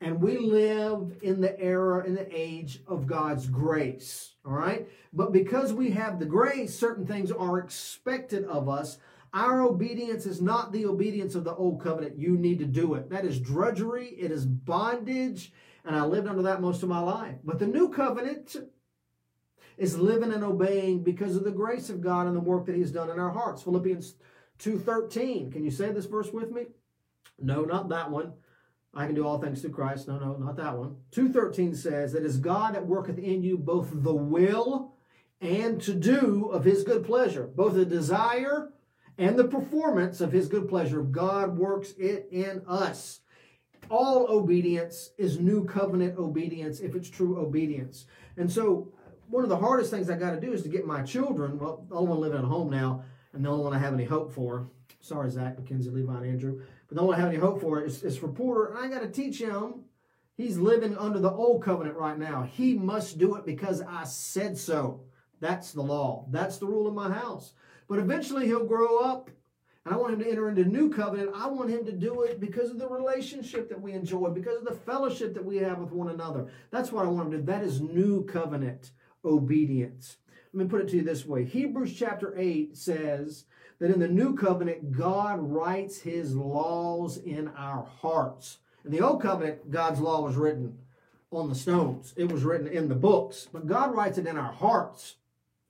[0.01, 4.35] and we live in the era, in the age of God's grace.
[4.45, 4.89] All right?
[5.13, 8.99] But because we have the grace, certain things are expected of us
[9.35, 12.17] our obedience is not the obedience of the old covenant.
[12.17, 13.11] You need to do it.
[13.11, 15.53] That is drudgery, it is bondage,
[15.85, 17.35] and I lived under that most of my life.
[17.43, 18.57] But the new covenant
[19.77, 22.93] is living and obeying because of the grace of God and the work that He's
[22.93, 23.63] done in our hearts.
[23.63, 24.15] Philippians
[24.59, 25.53] 2:13.
[25.53, 26.67] Can you say this verse with me?
[27.41, 28.35] No, not that one.
[28.95, 30.07] I can do all things through Christ.
[30.07, 30.97] No, no, not that one.
[31.11, 34.95] 2:13 says that is God that worketh in you both the will
[35.41, 38.73] and to do of his good pleasure, both the desire
[39.19, 41.03] and the performance of his good pleasure.
[41.03, 43.21] God works it in us.
[43.91, 48.07] All obedience is new covenant obedience if it's true obedience.
[48.37, 48.93] And so,
[49.35, 51.85] one of the hardest things I got to do is to get my children, well,
[51.89, 54.33] the only one living at home now, and the only one I have any hope
[54.33, 54.69] for.
[55.01, 56.63] Sorry, Zach, Mackenzie, Levi, and Andrew.
[56.87, 58.87] But the only one I have any hope for is, is for Porter, and I
[58.87, 59.87] got to teach him.
[60.37, 62.45] He's living under the old covenant right now.
[62.45, 65.01] He must do it because I said so.
[65.41, 66.27] That's the law.
[66.31, 67.55] That's the rule in my house.
[67.89, 69.31] But eventually he'll grow up
[69.85, 71.33] and I want him to enter into a new covenant.
[71.35, 74.65] I want him to do it because of the relationship that we enjoy, because of
[74.65, 76.47] the fellowship that we have with one another.
[76.71, 77.45] That's what I want him to do.
[77.45, 78.93] That is new covenant
[79.25, 80.17] obedience.
[80.53, 83.45] Let me put it to you this way Hebrews chapter 8 says
[83.79, 88.59] that in the new covenant, God writes his laws in our hearts.
[88.85, 90.79] In the old covenant, God's law was written
[91.33, 94.53] on the stones, it was written in the books, but God writes it in our
[94.53, 95.17] hearts.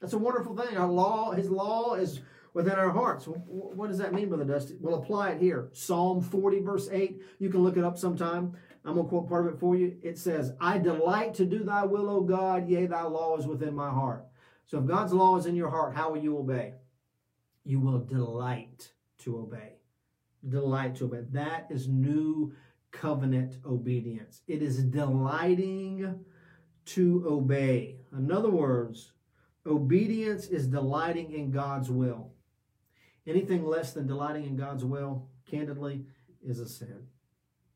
[0.01, 0.77] That's a wonderful thing.
[0.77, 2.21] Our law, His law is
[2.53, 3.25] within our hearts.
[3.27, 4.77] What does that mean, Brother Dusty?
[4.79, 5.71] We'll apply it here.
[5.73, 7.23] Psalm 40, verse 8.
[7.39, 8.55] You can look it up sometime.
[8.85, 9.97] I'm going to quote part of it for you.
[10.03, 13.75] It says, I delight to do thy will, O God, yea, thy law is within
[13.75, 14.27] my heart.
[14.67, 16.75] So if God's law is in your heart, how will you obey?
[17.65, 19.77] You will delight to obey.
[20.47, 21.23] Delight to obey.
[21.31, 22.53] That is new
[22.91, 24.43] covenant obedience.
[24.47, 26.25] It is delighting
[26.87, 27.97] to obey.
[28.13, 29.13] In other words,
[29.67, 32.33] Obedience is delighting in God's will.
[33.27, 36.05] Anything less than delighting in God's will, candidly,
[36.43, 37.07] is a sin.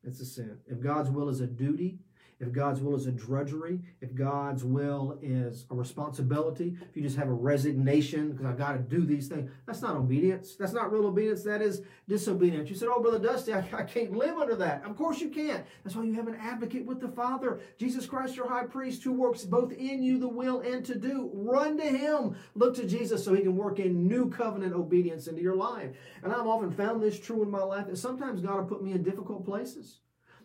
[0.03, 0.59] It's a sin.
[0.67, 1.99] If God's will is a duty,
[2.39, 7.17] if God's will is a drudgery, if God's will is a responsibility, if you just
[7.17, 10.55] have a resignation because I've got to do these things, that's not obedience.
[10.55, 11.43] That's not real obedience.
[11.43, 12.69] That is disobedience.
[12.69, 14.85] You said, Oh, Brother Dusty, I, I can't live under that.
[14.85, 15.65] Of course you can't.
[15.83, 19.11] That's why you have an advocate with the Father, Jesus Christ, your high priest, who
[19.11, 21.29] works both in you the will and to do.
[21.33, 22.37] Run to Him.
[22.55, 25.89] Look to Jesus so He can work in new covenant obedience into your life.
[26.23, 28.93] And I've often found this true in my life that sometimes God will put me
[28.93, 29.99] in difficult places.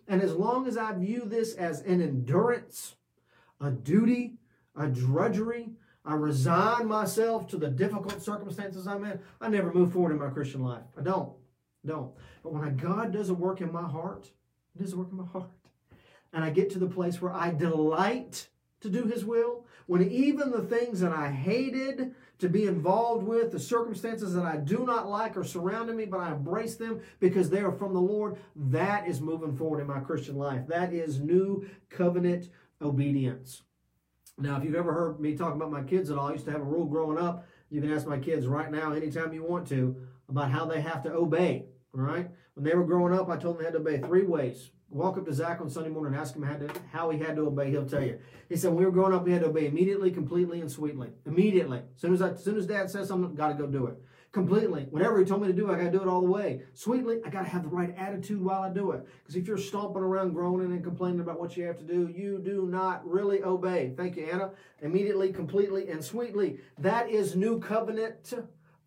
[0.06, 2.96] And as long as I view this as an endurance,
[3.60, 4.34] a duty,
[4.76, 5.70] a drudgery,
[6.04, 10.28] I resign myself to the difficult circumstances I'm in, I never move forward in my
[10.28, 10.82] Christian life.
[10.98, 11.32] I don't.
[11.86, 12.12] don't.
[12.42, 14.30] But when God does a work in my heart,
[14.76, 15.50] He does a work in my heart.
[16.32, 18.48] And I get to the place where I delight
[18.80, 23.52] to do His will, when even the things that I hated to be involved with,
[23.52, 27.48] the circumstances that I do not like are surrounding me, but I embrace them because
[27.48, 30.66] they are from the Lord, that is moving forward in my Christian life.
[30.66, 32.48] That is new covenant
[32.82, 33.62] obedience.
[34.36, 36.50] Now, if you've ever heard me talk about my kids at all, I used to
[36.50, 37.46] have a rule growing up.
[37.70, 39.96] You can ask my kids right now, anytime you want to,
[40.28, 41.66] about how they have to obey.
[41.94, 42.28] All right?
[42.54, 45.18] When they were growing up, I told them they had to obey three ways walk
[45.18, 47.42] up to Zach on Sunday morning and ask him how, to, how he had to
[47.42, 48.18] obey, he'll tell you.
[48.48, 51.10] He said, when we were growing up, we had to obey immediately, completely, and sweetly.
[51.26, 51.78] Immediately.
[51.78, 53.96] As soon as, I, as soon as dad says something, got to go do it.
[54.34, 54.86] completely.
[54.90, 56.62] Whatever he told me to do, I got to do it all the way.
[56.74, 59.06] Sweetly, I got to have the right attitude while I do it.
[59.20, 62.38] Because if you're stomping around, groaning, and complaining about what you have to do, you
[62.44, 63.94] do not really obey.
[63.96, 64.50] Thank you, Anna.
[64.82, 66.58] Immediately, completely, and sweetly.
[66.78, 68.34] That is new covenant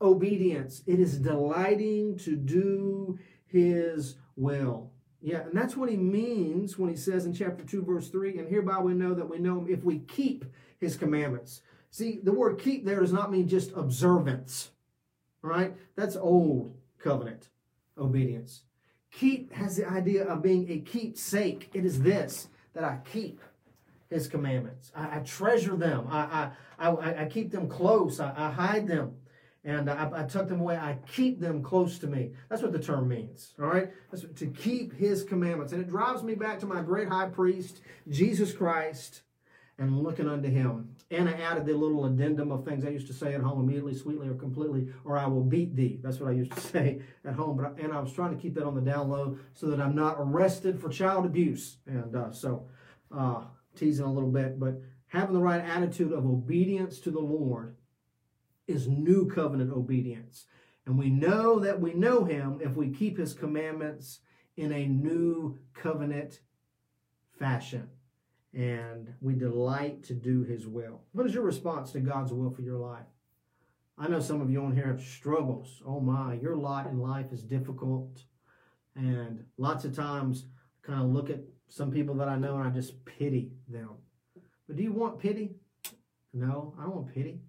[0.02, 0.84] obedience.
[0.86, 3.18] It is delighting to do
[3.48, 4.92] his will.
[5.28, 8.48] Yeah, and that's what he means when he says in chapter 2, verse 3, and
[8.48, 10.46] hereby we know that we know him if we keep
[10.80, 11.64] his commandments.
[11.92, 14.72] See, the word keep there does not mean just observance,
[15.42, 15.76] right?
[15.98, 17.50] That's old covenant
[17.98, 18.62] obedience.
[19.12, 21.72] Keep has the idea of being a keepsake.
[21.74, 23.42] It is this that I keep
[24.10, 24.94] his commandments.
[24.96, 26.08] I, I treasure them.
[26.10, 28.22] I, I, I, I, keep them close.
[28.22, 29.18] I, I hide them
[29.68, 30.78] and I, I, tuck them away.
[30.78, 32.32] I keep them close to me.
[32.48, 33.54] That's what the term means.
[33.60, 37.10] All right, That's to keep His commandments, and it drives me back to my great
[37.10, 39.24] High Priest, Jesus Christ,
[39.78, 40.96] and looking unto Him.
[41.12, 43.94] And I added the little addendum of things I used to say at home: immediately,
[43.94, 46.00] sweetly, or completely, or I will beat thee.
[46.02, 47.58] That's what I used to say at home.
[47.58, 49.96] But and I was trying to keep that on the down low so that I'm
[49.96, 51.76] not arrested for child abuse.
[51.86, 52.68] And uh, so,
[53.14, 53.42] uh,
[53.76, 57.76] teasing a little bit, but having the right attitude of obedience to the Lord
[58.68, 60.46] is new covenant obedience.
[60.86, 64.20] And we know that we know him if we keep his commandments
[64.56, 66.42] in a new covenant
[67.38, 67.90] fashion.
[68.54, 71.02] And we delight to do his will.
[71.12, 73.06] What is your response to God's will for your life?
[73.98, 75.82] I know some of you on here have struggles.
[75.86, 78.24] Oh my, your lot in life is difficult.
[78.96, 80.46] And lots of times,
[80.84, 83.90] I kind of look at some people that I know and I just pity them.
[84.68, 85.56] But do you want pity?
[86.34, 87.42] No, I don't want pity.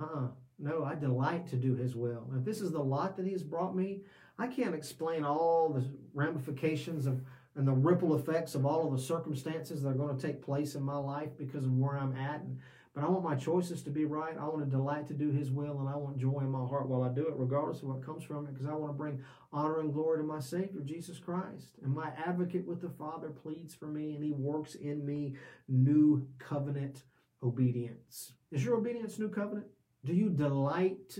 [0.00, 0.28] Uh-uh.
[0.58, 2.30] No, I delight to do his will.
[2.36, 4.02] If this is the lot that he has brought me,
[4.38, 5.84] I can't explain all the
[6.14, 7.22] ramifications of
[7.56, 10.74] and the ripple effects of all of the circumstances that are going to take place
[10.76, 12.40] in my life because of where I'm at.
[12.42, 12.58] And,
[12.94, 14.36] but I want my choices to be right.
[14.38, 16.88] I want to delight to do his will, and I want joy in my heart
[16.88, 19.22] while I do it, regardless of what comes from it, because I want to bring
[19.52, 21.76] honor and glory to my Savior, Jesus Christ.
[21.84, 25.34] And my advocate with the Father pleads for me, and he works in me
[25.68, 27.04] new covenant
[27.42, 28.32] obedience.
[28.50, 29.66] Is your obedience new covenant?
[30.04, 31.18] Do you delight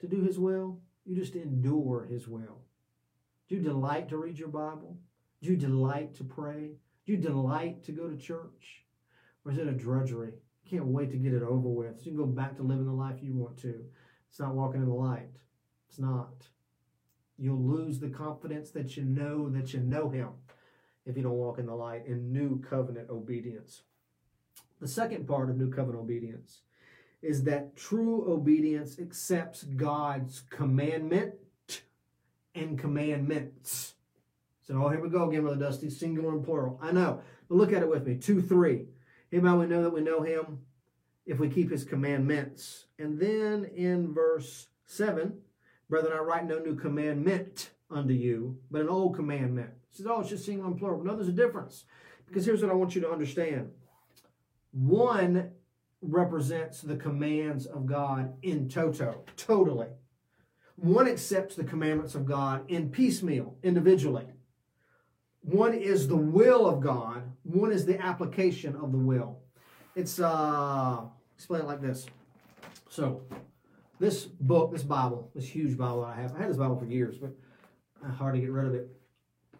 [0.00, 0.80] to do His will?
[1.04, 2.62] You just endure His will.
[3.48, 4.98] Do you delight to read your Bible?
[5.42, 6.72] Do you delight to pray?
[7.04, 8.84] Do you delight to go to church?
[9.44, 10.32] Or is it a drudgery?
[10.68, 12.00] Can't wait to get it over with.
[12.00, 13.84] So you can go back to living the life you want to.
[14.28, 15.36] It's not walking in the light.
[15.88, 16.48] It's not.
[17.38, 20.30] You'll lose the confidence that you know that you know Him
[21.04, 23.82] if you don't walk in the light in new covenant obedience.
[24.80, 26.62] The second part of new covenant obedience
[27.22, 31.34] is that true obedience accepts God's commandment
[32.54, 33.94] and commandments.
[34.62, 36.78] So, oh, here we go again, Brother Dusty, singular and plural.
[36.82, 38.16] I know, but look at it with me.
[38.16, 38.86] 2 3.
[39.32, 40.60] Anybody we know that we know him
[41.24, 42.86] if we keep his commandments.
[42.98, 45.38] And then in verse 7,
[45.88, 49.70] Brethren, I write no new commandment unto you, but an old commandment.
[49.90, 51.04] He says, oh, it's just singular and plural.
[51.04, 51.84] No, there's a difference.
[52.26, 53.70] Because here's what I want you to understand.
[54.72, 55.52] One
[56.02, 59.88] represents the commands of God in toto, totally.
[60.76, 64.26] One accepts the commandments of God in piecemeal, individually.
[65.40, 69.38] One is the will of God, one is the application of the will.
[69.94, 71.02] It's, uh,
[71.34, 72.06] explain it like this.
[72.90, 73.22] So,
[73.98, 77.16] this book, this Bible, this huge Bible I have, I had this Bible for years,
[77.16, 77.30] but
[78.04, 78.90] I hard to get rid of it.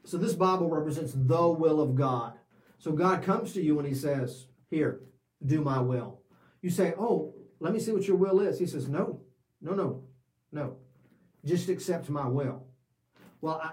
[0.04, 2.34] So, this Bible represents the will of God.
[2.78, 5.00] So, God comes to you and He says, Here,
[5.44, 6.20] do my will.
[6.62, 8.58] You say, Oh, let me see what your will is.
[8.58, 9.20] He says, No,
[9.60, 10.04] no, no,
[10.52, 10.76] no.
[11.44, 12.64] Just accept my will.
[13.40, 13.72] Well, I,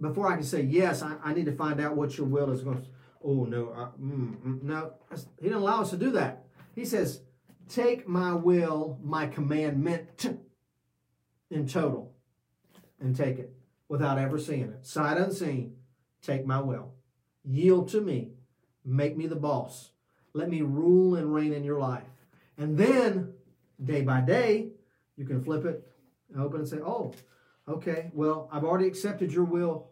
[0.00, 2.62] before I can say yes, I, I, need to find out what your will is
[2.62, 2.88] going to.
[3.24, 4.92] Oh, no, I, mm, mm, no.
[5.40, 6.44] He didn't allow us to do that.
[6.74, 7.22] He says,
[7.68, 10.26] Take my will, my commandment
[11.50, 12.14] in total,
[13.00, 13.52] and take it
[13.88, 14.86] without ever seeing it.
[14.86, 15.76] Sight unseen,
[16.22, 16.92] take my will.
[17.44, 18.32] Yield to me.
[18.84, 19.90] Make me the boss.
[20.32, 22.04] Let me rule and reign in your life.
[22.58, 23.34] And then,
[23.82, 24.70] day by day,
[25.16, 25.86] you can flip it
[26.38, 27.14] open and say, oh,
[27.68, 29.88] okay, well, I've already accepted your will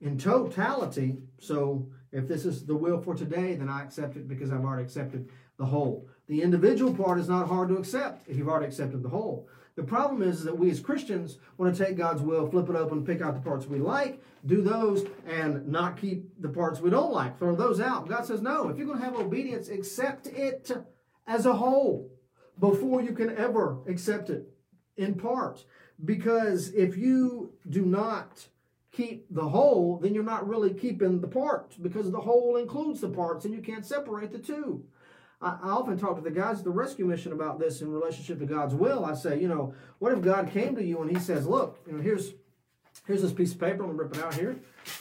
[0.00, 1.18] in totality.
[1.38, 4.84] So if this is the will for today, then I accept it because I've already
[4.84, 5.28] accepted
[5.58, 6.08] the whole.
[6.26, 9.48] The individual part is not hard to accept if you've already accepted the whole.
[9.76, 13.04] The problem is that we as Christians want to take God's will, flip it open,
[13.04, 17.12] pick out the parts we like, do those, and not keep the parts we don't
[17.12, 18.08] like, throw those out.
[18.08, 20.70] God says, no, if you're going to have obedience, accept it
[21.26, 22.10] as a whole
[22.58, 24.48] before you can ever accept it
[24.96, 25.64] in part.
[26.04, 28.48] Because if you do not
[28.92, 33.08] keep the whole, then you're not really keeping the parts because the whole includes the
[33.08, 34.84] parts and you can't separate the two.
[35.42, 38.46] I, often talk to the guys at the rescue mission about this in relationship to
[38.46, 39.06] God's will.
[39.06, 41.94] I say, you know, what if God came to you and He says, look, you
[41.94, 42.34] know, here's
[43.06, 43.82] here's this piece of paper.
[43.84, 44.56] I'm gonna rip it out here.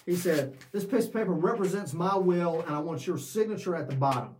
[0.05, 3.89] He said, this piece of paper represents my will, and I want your signature at
[3.89, 4.36] the bottom.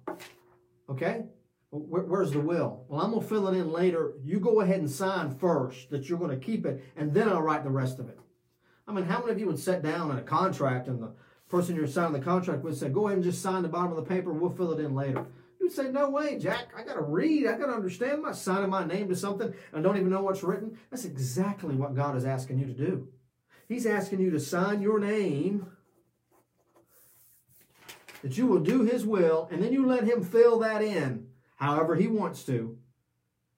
[0.90, 1.26] Okay?
[1.72, 2.86] Where, where's the will?
[2.88, 4.14] Well, I'm going to fill it in later.
[4.24, 7.42] You go ahead and sign first that you're going to keep it, and then I'll
[7.42, 8.20] write the rest of it.
[8.88, 11.14] I mean, how many of you would sit down in a contract and the
[11.48, 13.98] person you're signing the contract with said, go ahead and just sign the bottom of
[13.98, 15.28] the paper, we'll fill it in later?
[15.62, 16.70] You'd say, no way, Jack.
[16.76, 17.46] I got to read.
[17.46, 18.14] I got to understand.
[18.14, 20.78] I'm not signing my name to something and I don't even know what's written.
[20.90, 23.10] That's exactly what God is asking you to do.
[23.68, 25.68] He's asking you to sign your name
[28.24, 31.29] that you will do His will, and then you let Him fill that in
[31.60, 32.78] however He wants to,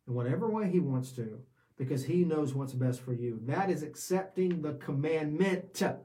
[0.08, 1.40] in whatever way He wants to,
[1.78, 3.40] because He knows what's best for you.
[3.46, 5.82] That is accepting the commandment.
[5.82, 6.00] And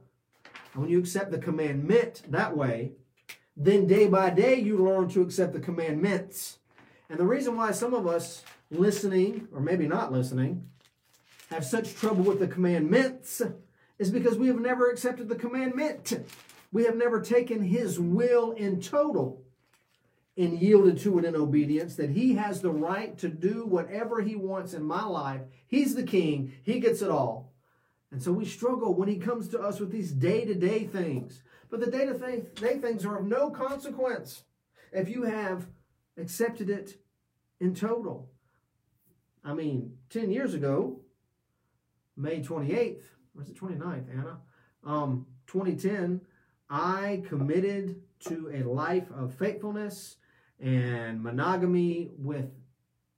[0.75, 2.93] when you accept the commandment that way,
[3.57, 6.59] then day by day you learn to accept the commandments.
[7.09, 10.69] And the reason why some of us listening, or maybe not listening,
[11.51, 13.41] have such trouble with the commandments
[13.99, 16.13] is because we have never accepted the commandment.
[16.73, 19.46] We have never taken his will in total
[20.37, 24.37] and yielded to it in obedience, that he has the right to do whatever he
[24.37, 25.41] wants in my life.
[25.67, 27.55] He's the king, he gets it all.
[28.11, 31.43] And so we struggle when he comes to us with these day to day things.
[31.71, 32.15] But the day to
[32.55, 34.45] day things are of no consequence
[34.93, 35.67] if you have
[36.17, 36.95] accepted it
[37.61, 38.31] in total.
[39.45, 41.01] I mean, 10 years ago,
[42.17, 43.03] May 28th,
[43.35, 44.39] or is it 29th, Anna?
[44.85, 46.21] Um, 2010,
[46.69, 50.17] I committed to a life of faithfulness
[50.61, 52.51] and monogamy with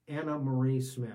[0.07, 1.11] Anna Marie Smith.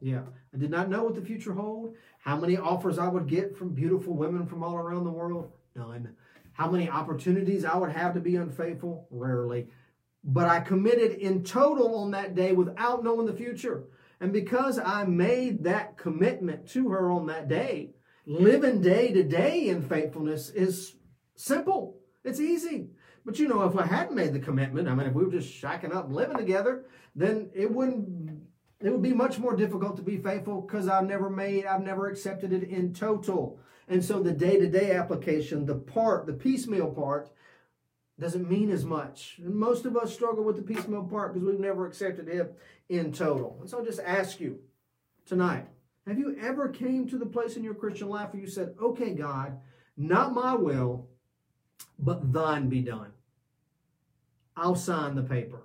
[0.00, 0.22] Yeah,
[0.54, 3.74] I did not know what the future hold, how many offers I would get from
[3.74, 5.52] beautiful women from all around the world.
[5.74, 6.14] None.
[6.52, 9.06] How many opportunities I would have to be unfaithful?
[9.10, 9.68] Rarely.
[10.24, 13.84] But I committed in total on that day without knowing the future.
[14.20, 17.90] And because I made that commitment to her on that day,
[18.26, 20.96] living day to day in faithfulness is
[21.40, 21.96] Simple.
[22.22, 22.90] It's easy.
[23.24, 25.52] But you know, if I hadn't made the commitment, I mean, if we were just
[25.52, 28.40] shacking up living together, then it wouldn't,
[28.80, 32.08] it would be much more difficult to be faithful because I've never made, I've never
[32.08, 33.58] accepted it in total.
[33.88, 37.30] And so the day to day application, the part, the piecemeal part,
[38.18, 39.40] doesn't mean as much.
[39.42, 42.54] And most of us struggle with the piecemeal part because we've never accepted it
[42.88, 43.56] in total.
[43.60, 44.60] And so I'll just ask you
[45.26, 45.66] tonight,
[46.06, 49.14] have you ever came to the place in your Christian life where you said, okay,
[49.14, 49.58] God,
[49.96, 51.08] not my will,
[52.02, 53.12] but thine be done.
[54.56, 55.60] I'll sign the paper.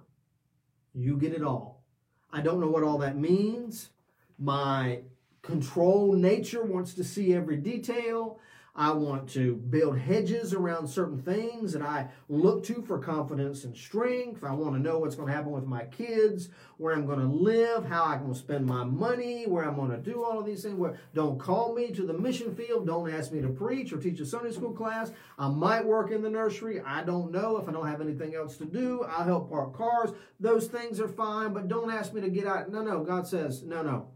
[0.93, 1.83] You get it all.
[2.31, 3.89] I don't know what all that means.
[4.37, 4.99] My
[5.41, 8.39] control nature wants to see every detail.
[8.77, 13.75] I want to build hedges around certain things that I look to for confidence and
[13.75, 14.43] strength.
[14.43, 17.25] I want to know what's going to happen with my kids, where I'm going to
[17.25, 20.45] live, how I'm going to spend my money, where I'm going to do all of
[20.45, 20.75] these things.
[20.75, 22.85] Where don't call me to the mission field.
[22.85, 25.13] Don't ask me to preach or teach a Sunday school class.
[25.39, 26.81] I might work in the nursery.
[26.81, 29.03] I don't know if I don't have anything else to do.
[29.03, 30.11] I'll help park cars.
[30.41, 32.69] Those things are fine, but don't ask me to get out.
[32.69, 33.05] No, no.
[33.05, 34.09] God says, no, no,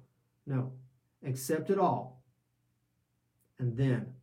[0.46, 0.74] no.
[1.26, 2.22] Accept it all.
[3.58, 4.16] And then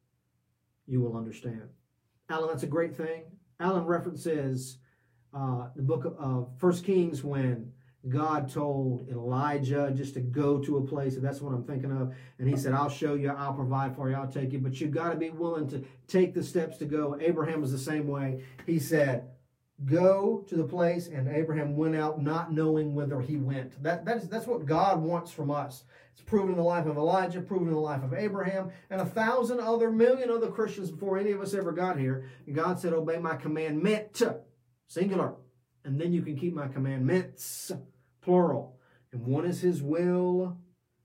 [0.86, 1.68] you will understand.
[2.28, 3.24] Alan, that's a great thing.
[3.60, 4.78] Alan references
[5.34, 7.72] uh, the book of First Kings when
[8.08, 12.14] God told Elijah just to go to a place, and that's what I'm thinking of.
[12.38, 14.60] And he said, I'll show you, I'll provide for you, I'll take you.
[14.60, 17.16] But you've got to be willing to take the steps to go.
[17.20, 18.44] Abraham was the same way.
[18.64, 19.28] He said,
[19.84, 23.82] Go to the place, and Abraham went out not knowing whither he went.
[23.82, 25.84] That, that's, that's what God wants from us.
[26.16, 29.04] It's proven in the life of Elijah, proven in the life of Abraham, and a
[29.04, 32.24] thousand other, million other Christians before any of us ever got here.
[32.46, 34.22] And God said, Obey my commandment,
[34.88, 35.34] singular.
[35.84, 37.70] And then you can keep my commandments,
[38.22, 38.78] plural.
[39.12, 40.56] And one is his will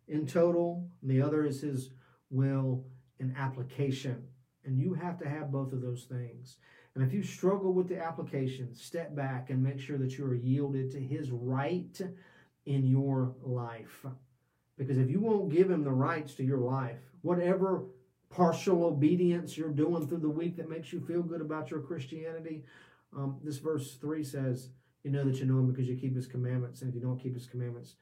[0.08, 1.90] in total, and the other is his
[2.30, 2.86] will
[3.20, 4.24] in application.
[4.64, 6.56] And you have to have both of those things.
[6.96, 10.36] And if you struggle with the application, step back and make sure that you are
[10.36, 12.00] yielded to his right
[12.66, 14.06] in your life.
[14.82, 17.84] Because if you won't give him the rights to your life, whatever
[18.32, 22.64] partial obedience you're doing through the week that makes you feel good about your Christianity,
[23.16, 24.70] um, this verse 3 says,
[25.04, 26.82] You know that you know him because you keep his commandments.
[26.82, 27.94] And if you don't keep his commandments,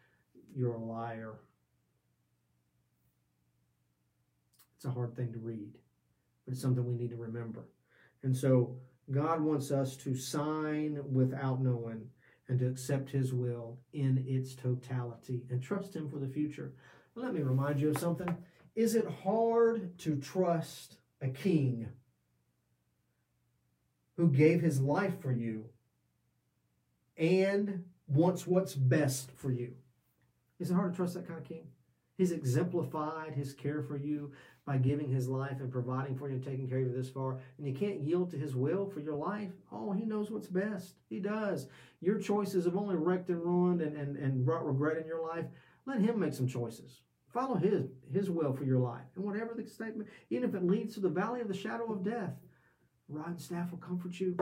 [0.56, 1.42] you're a liar.
[4.78, 5.78] It's a hard thing to read,
[6.46, 7.66] but it's something we need to remember.
[8.24, 8.78] And so
[9.12, 12.08] God wants us to sign without knowing
[12.50, 16.74] and to accept his will in its totality and trust him for the future.
[17.16, 18.36] Let me remind you of something.
[18.76, 21.90] Is it hard to trust a king
[24.18, 25.66] who gave his life for you
[27.18, 29.74] and wants what's best for you.
[30.60, 31.68] Is it hard to trust that kind of king?
[32.18, 34.34] He's exemplified his care for you
[34.70, 37.40] by giving his life and providing for you and taking care of you this far.
[37.58, 39.50] And you can't yield to his will for your life.
[39.72, 40.94] Oh, he knows what's best.
[41.10, 41.66] He does.
[42.02, 45.46] Your choices have only wrecked and ruined and, and, and brought regret in your life.
[45.88, 47.02] Let him make some choices.
[47.34, 49.08] Follow his his will for your life.
[49.16, 52.04] And whatever the statement, even if it leads to the valley of the shadow of
[52.04, 52.36] death,
[53.08, 54.38] rod and staff will comfort you.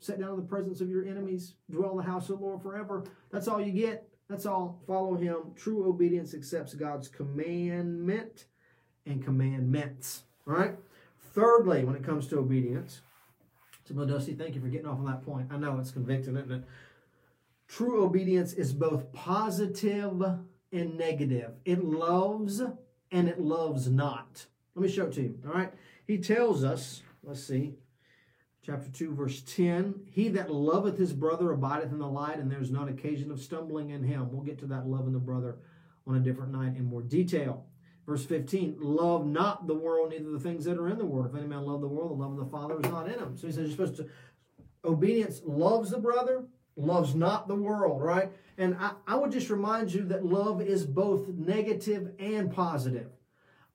[0.00, 2.62] Sit down in the presence of your enemies, dwell in the house of the Lord
[2.62, 3.04] forever.
[3.30, 4.08] That's all you get.
[4.28, 4.82] That's all.
[4.88, 5.52] Follow him.
[5.54, 8.46] True obedience accepts God's commandment
[9.08, 10.22] and commandments.
[10.46, 10.74] All right?
[11.34, 13.00] Thirdly, when it comes to obedience,
[13.84, 15.48] so Dusty, thank you for getting off on that point.
[15.50, 16.64] I know it's convicting, isn't it?
[17.68, 20.22] True obedience is both positive
[20.72, 21.52] and negative.
[21.64, 22.62] It loves
[23.10, 24.46] and it loves not.
[24.74, 25.38] Let me show it to you.
[25.46, 25.72] All right?
[26.06, 27.74] He tells us, let's see,
[28.64, 32.70] chapter 2, verse 10 He that loveth his brother abideth in the light, and there's
[32.70, 34.30] not occasion of stumbling in him.
[34.30, 35.56] We'll get to that loving the brother
[36.06, 37.66] on a different night in more detail.
[38.08, 41.26] Verse 15, love not the world, neither the things that are in the world.
[41.26, 43.36] If any man love the world, the love of the Father is not in him.
[43.36, 44.08] So he says you're supposed to,
[44.82, 48.32] obedience loves the brother, loves not the world, right?
[48.56, 53.10] And I, I would just remind you that love is both negative and positive.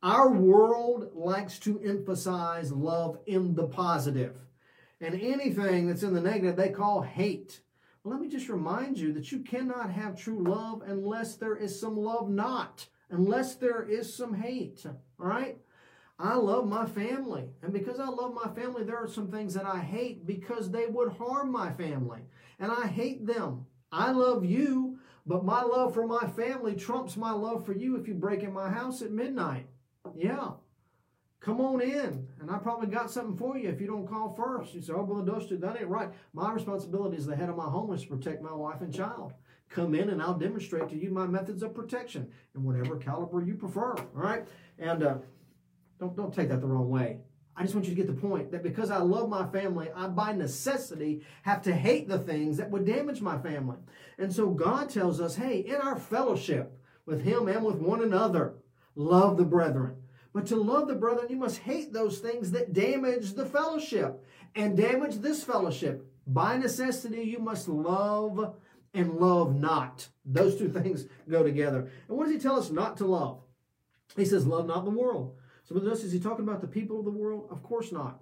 [0.01, 4.35] Our world likes to emphasize love in the positive.
[4.99, 7.61] And anything that's in the negative, they call hate.
[8.03, 11.79] Well, let me just remind you that you cannot have true love unless there is
[11.79, 14.85] some love not, unless there is some hate.
[14.85, 15.57] All right?
[16.19, 17.49] I love my family.
[17.61, 20.85] And because I love my family, there are some things that I hate because they
[20.85, 22.21] would harm my family.
[22.59, 23.65] And I hate them.
[23.91, 28.07] I love you, but my love for my family trumps my love for you if
[28.07, 29.67] you break in my house at midnight.
[30.15, 30.51] Yeah.
[31.39, 32.27] Come on in.
[32.39, 34.73] And I probably got something for you if you don't call first.
[34.73, 36.09] You say, oh, Brother Dusty, that ain't right.
[36.33, 39.33] My responsibility as the head of my home is to protect my wife and child.
[39.73, 43.55] Come in and I'll demonstrate to you my methods of protection in whatever caliber you
[43.55, 43.93] prefer.
[43.93, 44.47] All right?
[44.77, 45.15] And uh,
[45.99, 47.17] don't, don't take that the wrong way.
[47.55, 50.07] I just want you to get the point that because I love my family, I
[50.07, 53.77] by necessity have to hate the things that would damage my family.
[54.17, 58.55] And so God tells us, hey, in our fellowship with Him and with one another,
[58.95, 59.95] love the brethren.
[60.33, 64.23] But to love the brethren, you must hate those things that damage the fellowship
[64.55, 66.07] and damage this fellowship.
[66.25, 68.55] By necessity, you must love
[68.93, 70.07] and love not.
[70.25, 71.89] Those two things go together.
[72.07, 73.41] And what does he tell us not to love?
[74.15, 75.35] He says, Love not the world.
[75.63, 77.47] So, notice, is he talking about the people of the world?
[77.49, 78.21] Of course not.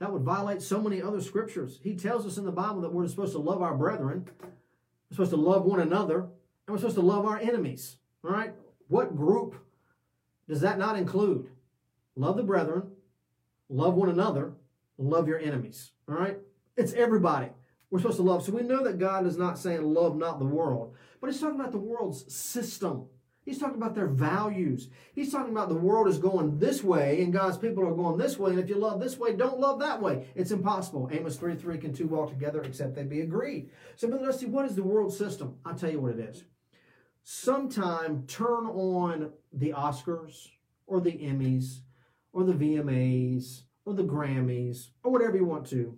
[0.00, 1.78] That would violate so many other scriptures.
[1.82, 5.30] He tells us in the Bible that we're supposed to love our brethren, we're supposed
[5.30, 6.30] to love one another, and
[6.68, 7.96] we're supposed to love our enemies.
[8.24, 8.52] All right?
[8.88, 9.54] What group
[10.48, 11.48] does that not include?
[12.16, 12.90] Love the brethren,
[13.68, 14.52] love one another,
[14.98, 15.92] love your enemies.
[16.08, 16.38] All right?
[16.76, 17.50] It's everybody
[17.90, 18.44] we're supposed to love.
[18.44, 21.58] So we know that God is not saying love not the world, but he's talking
[21.58, 23.06] about the world's system.
[23.44, 24.90] He's talking about their values.
[25.12, 28.38] He's talking about the world is going this way and God's people are going this
[28.38, 28.50] way.
[28.50, 30.28] And if you love this way, don't love that way.
[30.34, 31.08] It's impossible.
[31.10, 33.70] Amos 3 3 can two walk together except they be agreed.
[33.96, 35.56] So, let's see, what is the world system?
[35.64, 36.44] I'll tell you what it is.
[37.22, 40.48] Sometime turn on the Oscars
[40.86, 41.80] or the Emmys
[42.32, 45.96] or the VMAs or the Grammys or whatever you want to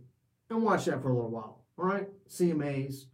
[0.49, 1.62] and watch that for a little while.
[1.83, 2.09] All right?
[2.29, 3.07] CMAs.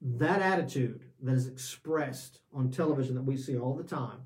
[0.00, 4.20] That attitude that is expressed on television that we see all the time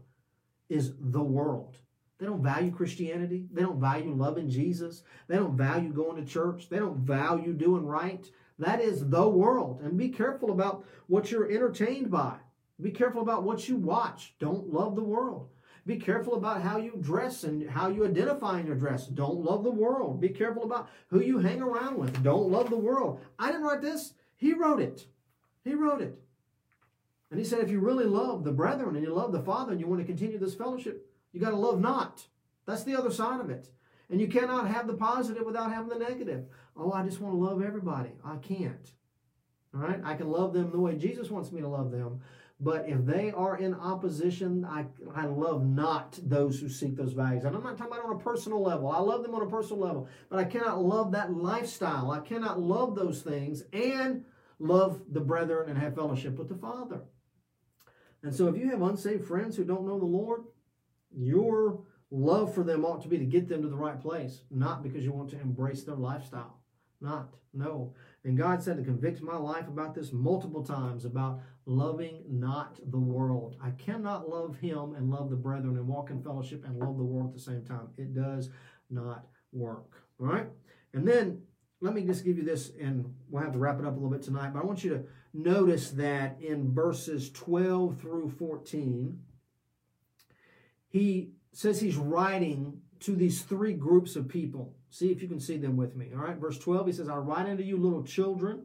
[0.69, 1.79] is the world.
[2.19, 3.47] They don't value Christianity.
[3.53, 5.03] They don't value loving Jesus.
[5.27, 6.69] They don't value going to church.
[6.69, 8.29] They don't value doing right.
[8.59, 9.81] That is the world.
[9.83, 12.37] And be careful about what you're entertained by.
[12.81, 14.35] Be careful about what you watch.
[14.39, 15.49] Don't love the world.
[15.89, 19.07] Be careful about how you dress and how you identify in your dress.
[19.07, 20.21] Don't love the world.
[20.21, 22.23] Be careful about who you hang around with.
[22.23, 23.23] Don't love the world.
[23.39, 24.13] I didn't write this.
[24.37, 25.07] He wrote it.
[25.65, 26.21] He wrote it.
[27.31, 29.81] And he said, if you really love the brethren and you love the Father and
[29.81, 32.23] you want to continue this fellowship, you got to love not.
[32.67, 33.71] That's the other side of it.
[34.11, 36.45] And you cannot have the positive without having the negative.
[36.77, 38.11] Oh, I just want to love everybody.
[38.23, 38.93] I can't.
[39.75, 40.03] All right?
[40.05, 42.21] I can love them the way Jesus wants me to love them.
[42.61, 47.45] But if they are in opposition, I, I love not those who seek those values.
[47.45, 48.91] And I'm not talking about on a personal level.
[48.91, 50.09] I love them on a personal level.
[50.29, 52.11] But I cannot love that lifestyle.
[52.11, 54.25] I cannot love those things and
[54.59, 57.03] love the brethren and have fellowship with the Father.
[58.25, 60.43] And so if you have unsaved friends who don't know the Lord,
[61.15, 61.81] your
[62.11, 65.05] love for them ought to be to get them to the right place, not because
[65.05, 66.59] you want to embrace their lifestyle.
[67.01, 67.95] Not, no.
[68.25, 72.99] And God said to convict my life about this multiple times about loving not the
[72.99, 73.57] world.
[73.63, 77.05] I cannot love Him and love the brethren and walk in fellowship and love the
[77.05, 77.89] world at the same time.
[77.97, 78.51] It does
[78.91, 80.03] not work.
[80.19, 80.47] All right?
[80.95, 81.43] And then
[81.81, 84.11] let me just give you this, and we'll have to wrap it up a little
[84.11, 84.53] bit tonight.
[84.53, 89.21] But I want you to notice that in verses 12 through 14,
[90.89, 94.75] he says he's writing to these three groups of people.
[94.91, 96.11] See if you can see them with me.
[96.15, 98.65] All right, verse 12, he says, I write unto you, little children,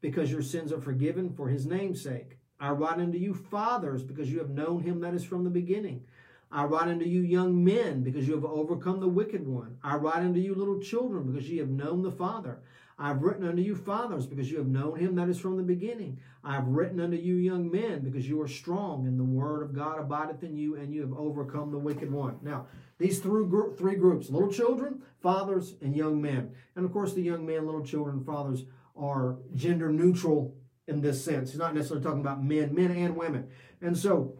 [0.00, 2.38] because your sins are forgiven for his name's sake.
[2.64, 6.02] I write unto you, fathers, because you have known him that is from the beginning.
[6.50, 9.76] I write unto you, young men, because you have overcome the wicked one.
[9.84, 12.60] I write unto you, little children, because ye have known the Father.
[12.98, 15.62] I have written unto you, fathers, because you have known him that is from the
[15.62, 16.20] beginning.
[16.42, 19.74] I have written unto you, young men, because you are strong, and the word of
[19.74, 22.38] God abideth in you, and you have overcome the wicked one.
[22.40, 23.44] Now, these three,
[23.76, 26.52] three groups little children, fathers, and young men.
[26.76, 28.64] And of course, the young men, little children, fathers
[28.96, 30.54] are gender neutral
[30.86, 31.50] in this sense.
[31.50, 33.48] He's not necessarily talking about men, men and women.
[33.80, 34.38] And so,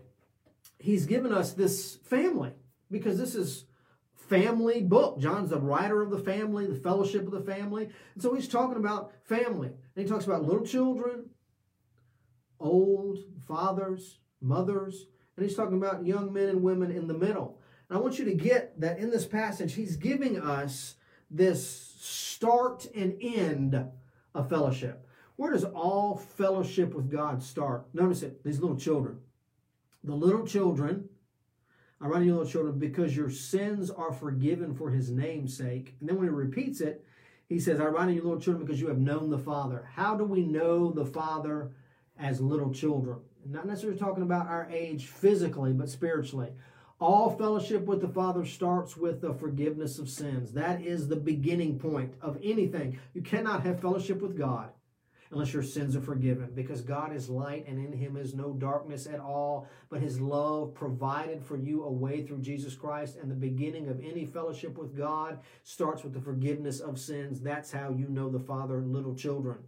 [0.79, 2.53] he's given us this family
[2.91, 3.65] because this is
[4.29, 5.19] family book.
[5.19, 7.89] John's the writer of the family, the fellowship of the family.
[8.15, 9.69] And so he's talking about family.
[9.69, 11.31] And he talks about little children,
[12.61, 17.61] old, fathers, mothers, and he's talking about young men and women in the middle.
[17.89, 20.95] And I want you to get that in this passage, he's giving us
[21.31, 23.85] this start and end
[24.35, 25.07] of fellowship.
[25.37, 27.87] Where does all fellowship with God start?
[27.93, 29.19] Notice it, these little children.
[30.03, 31.09] The little children
[32.05, 35.95] I write you, little children, because your sins are forgiven for his name's sake.
[36.01, 37.03] And then when he repeats it,
[37.49, 39.89] he says, I write you, little children, because you have known the Father.
[39.95, 41.73] How do we know the Father
[42.19, 43.21] as little children?
[43.47, 46.51] Not necessarily talking about our age physically, but spiritually.
[47.01, 50.53] All fellowship with the Father starts with the forgiveness of sins.
[50.53, 52.99] That is the beginning point of anything.
[53.15, 54.71] You cannot have fellowship with God
[55.35, 59.07] unless your sins are forgiven because God is light and in him is no darkness
[59.07, 63.17] at all, but his love provided for you a way through Jesus Christ.
[63.21, 67.41] And the beginning of any fellowship with God starts with the forgiveness of sins.
[67.41, 69.59] That's how you know the Father, little children.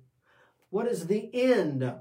[0.71, 1.93] What is the end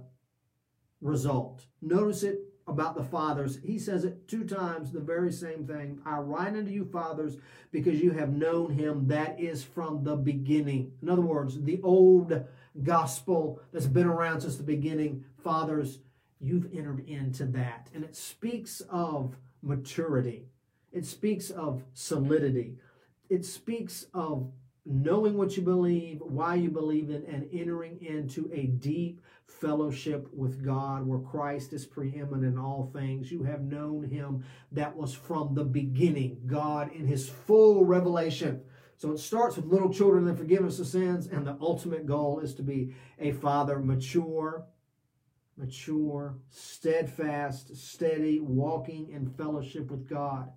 [1.01, 1.66] result?
[1.82, 3.59] Notice it about the fathers.
[3.63, 5.99] He says it two times, the very same thing.
[6.05, 7.38] I write unto you, fathers,
[7.72, 10.93] because you have known him that is from the beginning.
[11.01, 12.43] In other words, the old
[12.84, 15.26] gospel that's been around since the beginning.
[15.43, 15.99] Fathers,
[16.39, 17.89] you've entered into that.
[17.93, 20.45] And it speaks of maturity,
[20.91, 22.76] it speaks of solidity,
[23.30, 24.51] it speaks of
[24.86, 30.63] knowing what you believe, why you believe it, and entering into a deep fellowship with
[30.63, 33.32] God where Christ is preeminent in all things.
[33.32, 38.61] You have known him that was from the beginning, God in his full revelation.
[38.98, 42.56] So it starts with little children and forgiveness of sins, and the ultimate goal is
[42.56, 44.66] to be a father mature,
[45.58, 50.50] mature, steadfast, steady, walking in fellowship with God.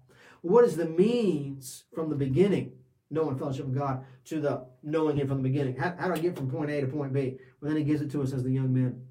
[0.42, 2.72] What is the means from the beginning,
[3.10, 5.76] knowing fellowship with God, to the knowing Him from the beginning?
[5.76, 7.38] How, how do I get from point A to point B?
[7.60, 9.04] Well, then He gives it to us as the young men.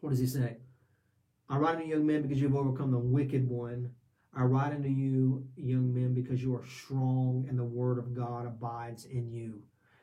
[0.00, 0.58] What does He say?
[1.48, 3.90] I write to young men because you've overcome the wicked one.
[4.34, 8.46] I write unto you, young men, because you are strong and the word of God
[8.46, 9.62] abides in you.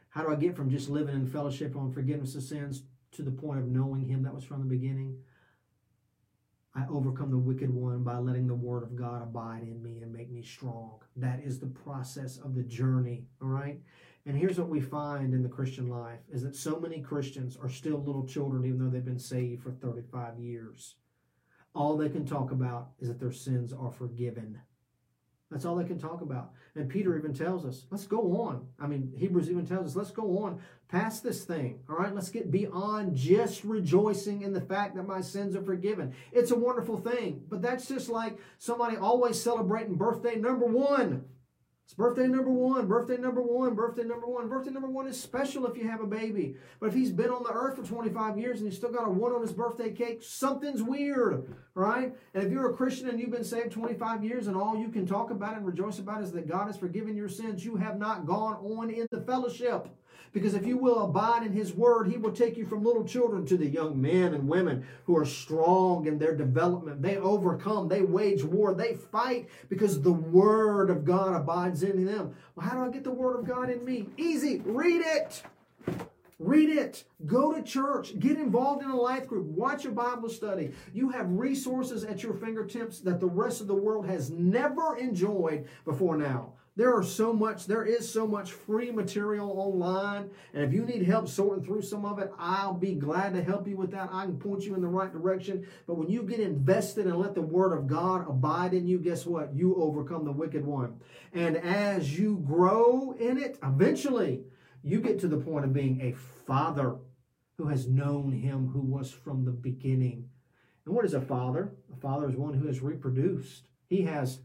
[0.09, 3.32] How do I get from just living in fellowship on forgiveness of sins to the
[3.32, 5.17] point of knowing Him that was from the beginning?
[6.75, 10.13] I overcome the wicked one by letting the word of God abide in me and
[10.13, 10.99] make me strong.
[11.15, 13.82] That is the process of the journey, all right?
[14.27, 17.69] And here's what we find in the Christian life is that so many Christians are
[17.69, 20.95] still little children even though they've been saved for 35 years
[21.74, 24.59] all they can talk about is that their sins are forgiven.
[25.51, 26.51] That's all they can talk about.
[26.76, 28.67] And Peter even tells us, let's go on.
[28.80, 31.80] I mean, Hebrews even tells us, let's go on past this thing.
[31.89, 36.13] All right, let's get beyond just rejoicing in the fact that my sins are forgiven.
[36.32, 41.26] It's a wonderful thing, but that's just like somebody always celebrating birthday number one.
[41.89, 44.47] It's birthday number one, birthday number one, birthday number one.
[44.47, 46.55] Birthday number one is special if you have a baby.
[46.79, 49.09] But if he's been on the earth for 25 years and he's still got a
[49.09, 52.15] one on his birthday cake, something's weird, right?
[52.35, 55.07] And if you're a Christian and you've been saved 25 years and all you can
[55.07, 58.27] talk about and rejoice about is that God has forgiven your sins, you have not
[58.27, 59.87] gone on in the fellowship.
[60.32, 63.45] Because if you will abide in his word, he will take you from little children
[63.47, 67.01] to the young men and women who are strong in their development.
[67.01, 72.36] They overcome, they wage war, they fight because the word of God abides in them.
[72.55, 74.07] Well, how do I get the word of God in me?
[74.17, 75.43] Easy, read it.
[76.39, 77.03] Read it.
[77.26, 78.17] Go to church.
[78.17, 79.45] Get involved in a life group.
[79.47, 80.72] Watch a Bible study.
[80.93, 85.67] You have resources at your fingertips that the rest of the world has never enjoyed
[85.84, 86.53] before now.
[86.80, 90.30] There are so much, there is so much free material online.
[90.53, 93.67] And if you need help sorting through some of it, I'll be glad to help
[93.67, 94.07] you with that.
[94.13, 95.67] I can point you in the right direction.
[95.88, 99.25] But when you get invested and let the word of God abide in you, guess
[99.25, 99.53] what?
[99.53, 101.01] You overcome the wicked one.
[101.34, 104.45] And as you grow in it, eventually
[104.82, 106.13] You get to the point of being a
[106.47, 106.95] father
[107.57, 110.30] who has known him who was from the beginning.
[110.86, 111.73] And what is a father?
[111.91, 113.67] A father is one who has reproduced.
[113.89, 114.39] He has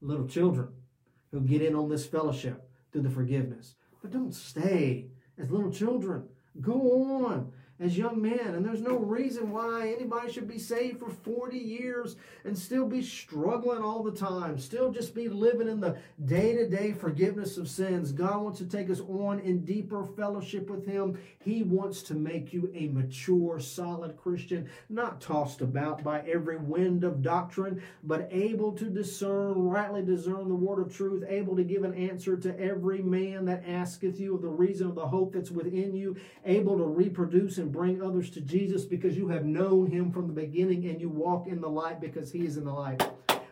[0.00, 0.68] little children
[1.34, 3.74] who get in on this fellowship through the forgiveness.
[4.00, 5.06] But don't stay
[5.36, 6.28] as little children.
[6.60, 8.54] Go on as young men.
[8.54, 13.02] And there's no reason why anybody should be saved for 40 years and still be
[13.02, 17.68] struggling all the time, still just be living in the day to day forgiveness of
[17.68, 18.12] sins.
[18.12, 21.18] God wants to take us on in deeper fellowship with Him.
[21.40, 27.02] He wants to make you a mature, solid Christian, not tossed about by every wind
[27.02, 31.82] of doctrine, but able to discern, rightly discern the word of truth, able to give
[31.82, 35.50] an answer to every man that asketh you of the reason of the hope that's
[35.50, 40.10] within you, able to reproduce and bring others to Jesus because you have known him
[40.10, 43.02] from the beginning and you walk in the light because he is in the light.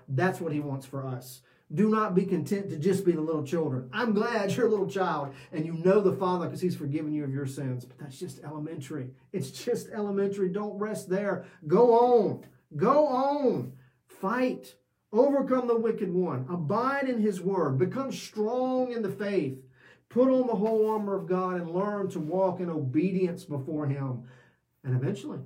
[0.09, 1.43] That's what he wants for us.
[1.75, 3.89] Do not be content to just be the little children.
[3.93, 7.25] I'm glad you're a little child and you know the Father because He's forgiven you
[7.25, 7.87] of your sins.
[7.87, 9.11] But that's just elementary.
[9.33, 10.51] It's just elementary.
[10.51, 11.47] Don't rest there.
[11.67, 12.45] Go on.
[12.77, 13.73] Go on.
[14.07, 14.75] Fight.
[15.13, 16.47] Overcome the wicked one.
[16.51, 17.79] Abide in His word.
[17.79, 19.59] Become strong in the faith.
[20.13, 24.25] Put on the whole armor of God and learn to walk in obedience before Him.
[24.85, 25.39] And eventually,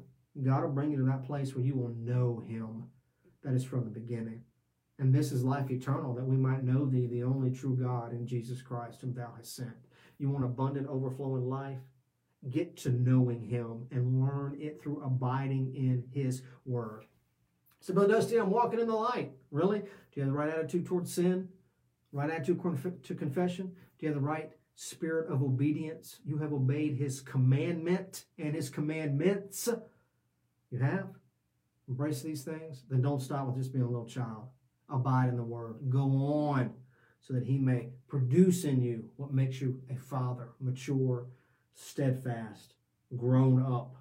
[0.42, 2.84] God will bring you to that place where you will know Him
[3.44, 4.42] that is from the beginning.
[4.98, 8.26] And this is life eternal, that we might know Thee, the only true God, in
[8.26, 9.70] Jesus Christ, whom Thou hast sent.
[10.18, 11.78] You want abundant, overflowing life?
[12.50, 17.04] Get to knowing Him and learn it through abiding in His Word.
[17.78, 19.30] So, Brother Dusty, I'm walking in the light.
[19.52, 19.80] Really?
[19.80, 21.50] Do you have the right attitude towards sin?
[22.10, 22.60] Right attitude
[23.04, 23.76] to confession?
[23.98, 26.20] Do you have the right spirit of obedience?
[26.24, 29.68] You have obeyed his commandment and his commandments.
[30.70, 31.08] You have?
[31.88, 32.84] Embrace these things?
[32.88, 34.48] Then don't stop with just being a little child.
[34.88, 35.76] Abide in the word.
[35.88, 36.74] Go on
[37.20, 41.26] so that he may produce in you what makes you a father, mature,
[41.74, 42.74] steadfast,
[43.16, 43.96] grown up,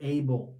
[0.00, 0.56] able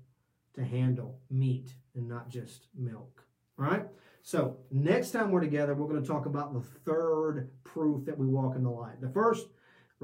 [0.54, 3.24] to handle meat and not just milk.
[3.58, 3.86] All right?
[4.22, 8.26] So, next time we're together, we're going to talk about the third proof that we
[8.26, 9.00] walk in the light.
[9.00, 9.48] The first,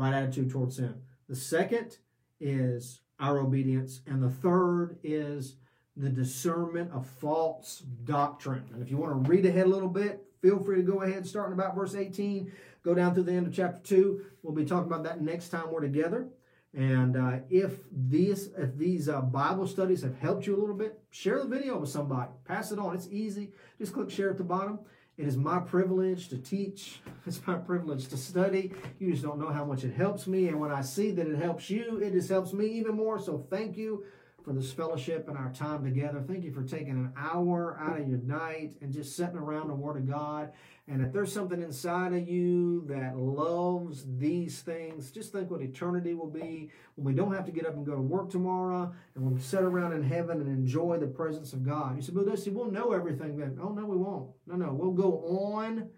[0.00, 0.94] right attitude towards sin.
[1.28, 1.98] The second
[2.40, 4.00] is our obedience.
[4.06, 5.56] And the third is
[5.96, 8.64] the discernment of false doctrine.
[8.72, 11.26] And if you want to read ahead a little bit, feel free to go ahead,
[11.26, 12.50] starting about verse 18,
[12.82, 14.24] go down through the end of chapter 2.
[14.42, 16.28] We'll be talking about that next time we're together.
[16.72, 21.00] And uh, if these if these uh, Bible studies have helped you a little bit,
[21.10, 22.30] share the video with somebody.
[22.44, 22.94] Pass it on.
[22.94, 23.50] It's easy.
[23.78, 24.78] Just click share at the bottom.
[25.20, 27.00] It is my privilege to teach.
[27.26, 28.72] It's my privilege to study.
[28.98, 30.48] You just don't know how much it helps me.
[30.48, 33.18] And when I see that it helps you, it just helps me even more.
[33.20, 34.04] So thank you
[34.44, 36.22] for this fellowship and our time together.
[36.26, 39.74] Thank you for taking an hour out of your night and just sitting around the
[39.74, 40.52] Word of God.
[40.88, 46.14] And if there's something inside of you that loves these things, just think what eternity
[46.14, 49.24] will be when we don't have to get up and go to work tomorrow and
[49.24, 51.96] we'll sit around in heaven and enjoy the presence of God.
[51.96, 53.58] You said, but listen, we'll know everything then.
[53.62, 54.30] Oh, no, we won't.
[54.46, 54.72] No, no.
[54.72, 55.24] We'll go
[55.54, 55.90] on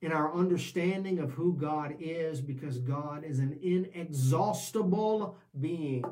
[0.00, 6.04] in our understanding of who God is because God is an inexhaustible being.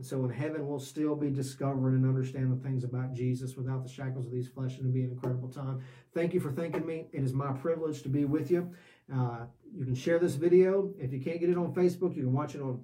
[0.00, 3.88] And so in heaven, we'll still be discovering and understanding things about Jesus without the
[3.90, 5.82] shackles of these flesh, and it'll be an incredible time.
[6.14, 7.08] Thank you for thanking me.
[7.12, 8.72] It is my privilege to be with you.
[9.14, 9.40] Uh,
[9.76, 10.94] you can share this video.
[10.98, 12.82] If you can't get it on Facebook, you can watch it on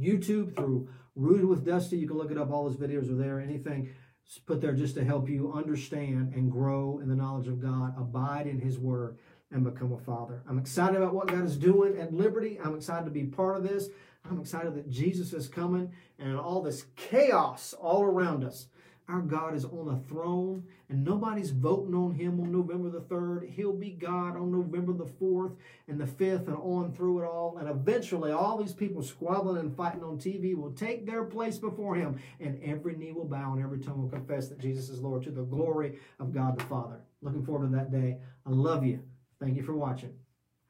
[0.00, 1.98] YouTube through Rooted with Dusty.
[1.98, 2.52] You can look it up.
[2.52, 3.40] All his videos are there.
[3.40, 3.90] Anything
[4.46, 8.46] put there just to help you understand and grow in the knowledge of God, abide
[8.46, 9.18] in His Word,
[9.50, 10.44] and become a father.
[10.48, 12.60] I'm excited about what God is doing at Liberty.
[12.62, 13.88] I'm excited to be part of this.
[14.30, 18.68] I'm excited that Jesus is coming and all this chaos all around us.
[19.08, 23.50] Our God is on a throne and nobody's voting on him on November the 3rd.
[23.50, 25.56] He'll be God on November the 4th
[25.86, 27.56] and the 5th and on through it all.
[27.58, 31.94] And eventually, all these people squabbling and fighting on TV will take their place before
[31.94, 35.22] him, and every knee will bow and every tongue will confess that Jesus is Lord
[35.24, 37.00] to the glory of God the Father.
[37.22, 38.18] Looking forward to that day.
[38.46, 39.02] I love you.
[39.40, 40.12] Thank you for watching.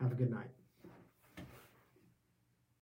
[0.00, 0.57] Have a good night.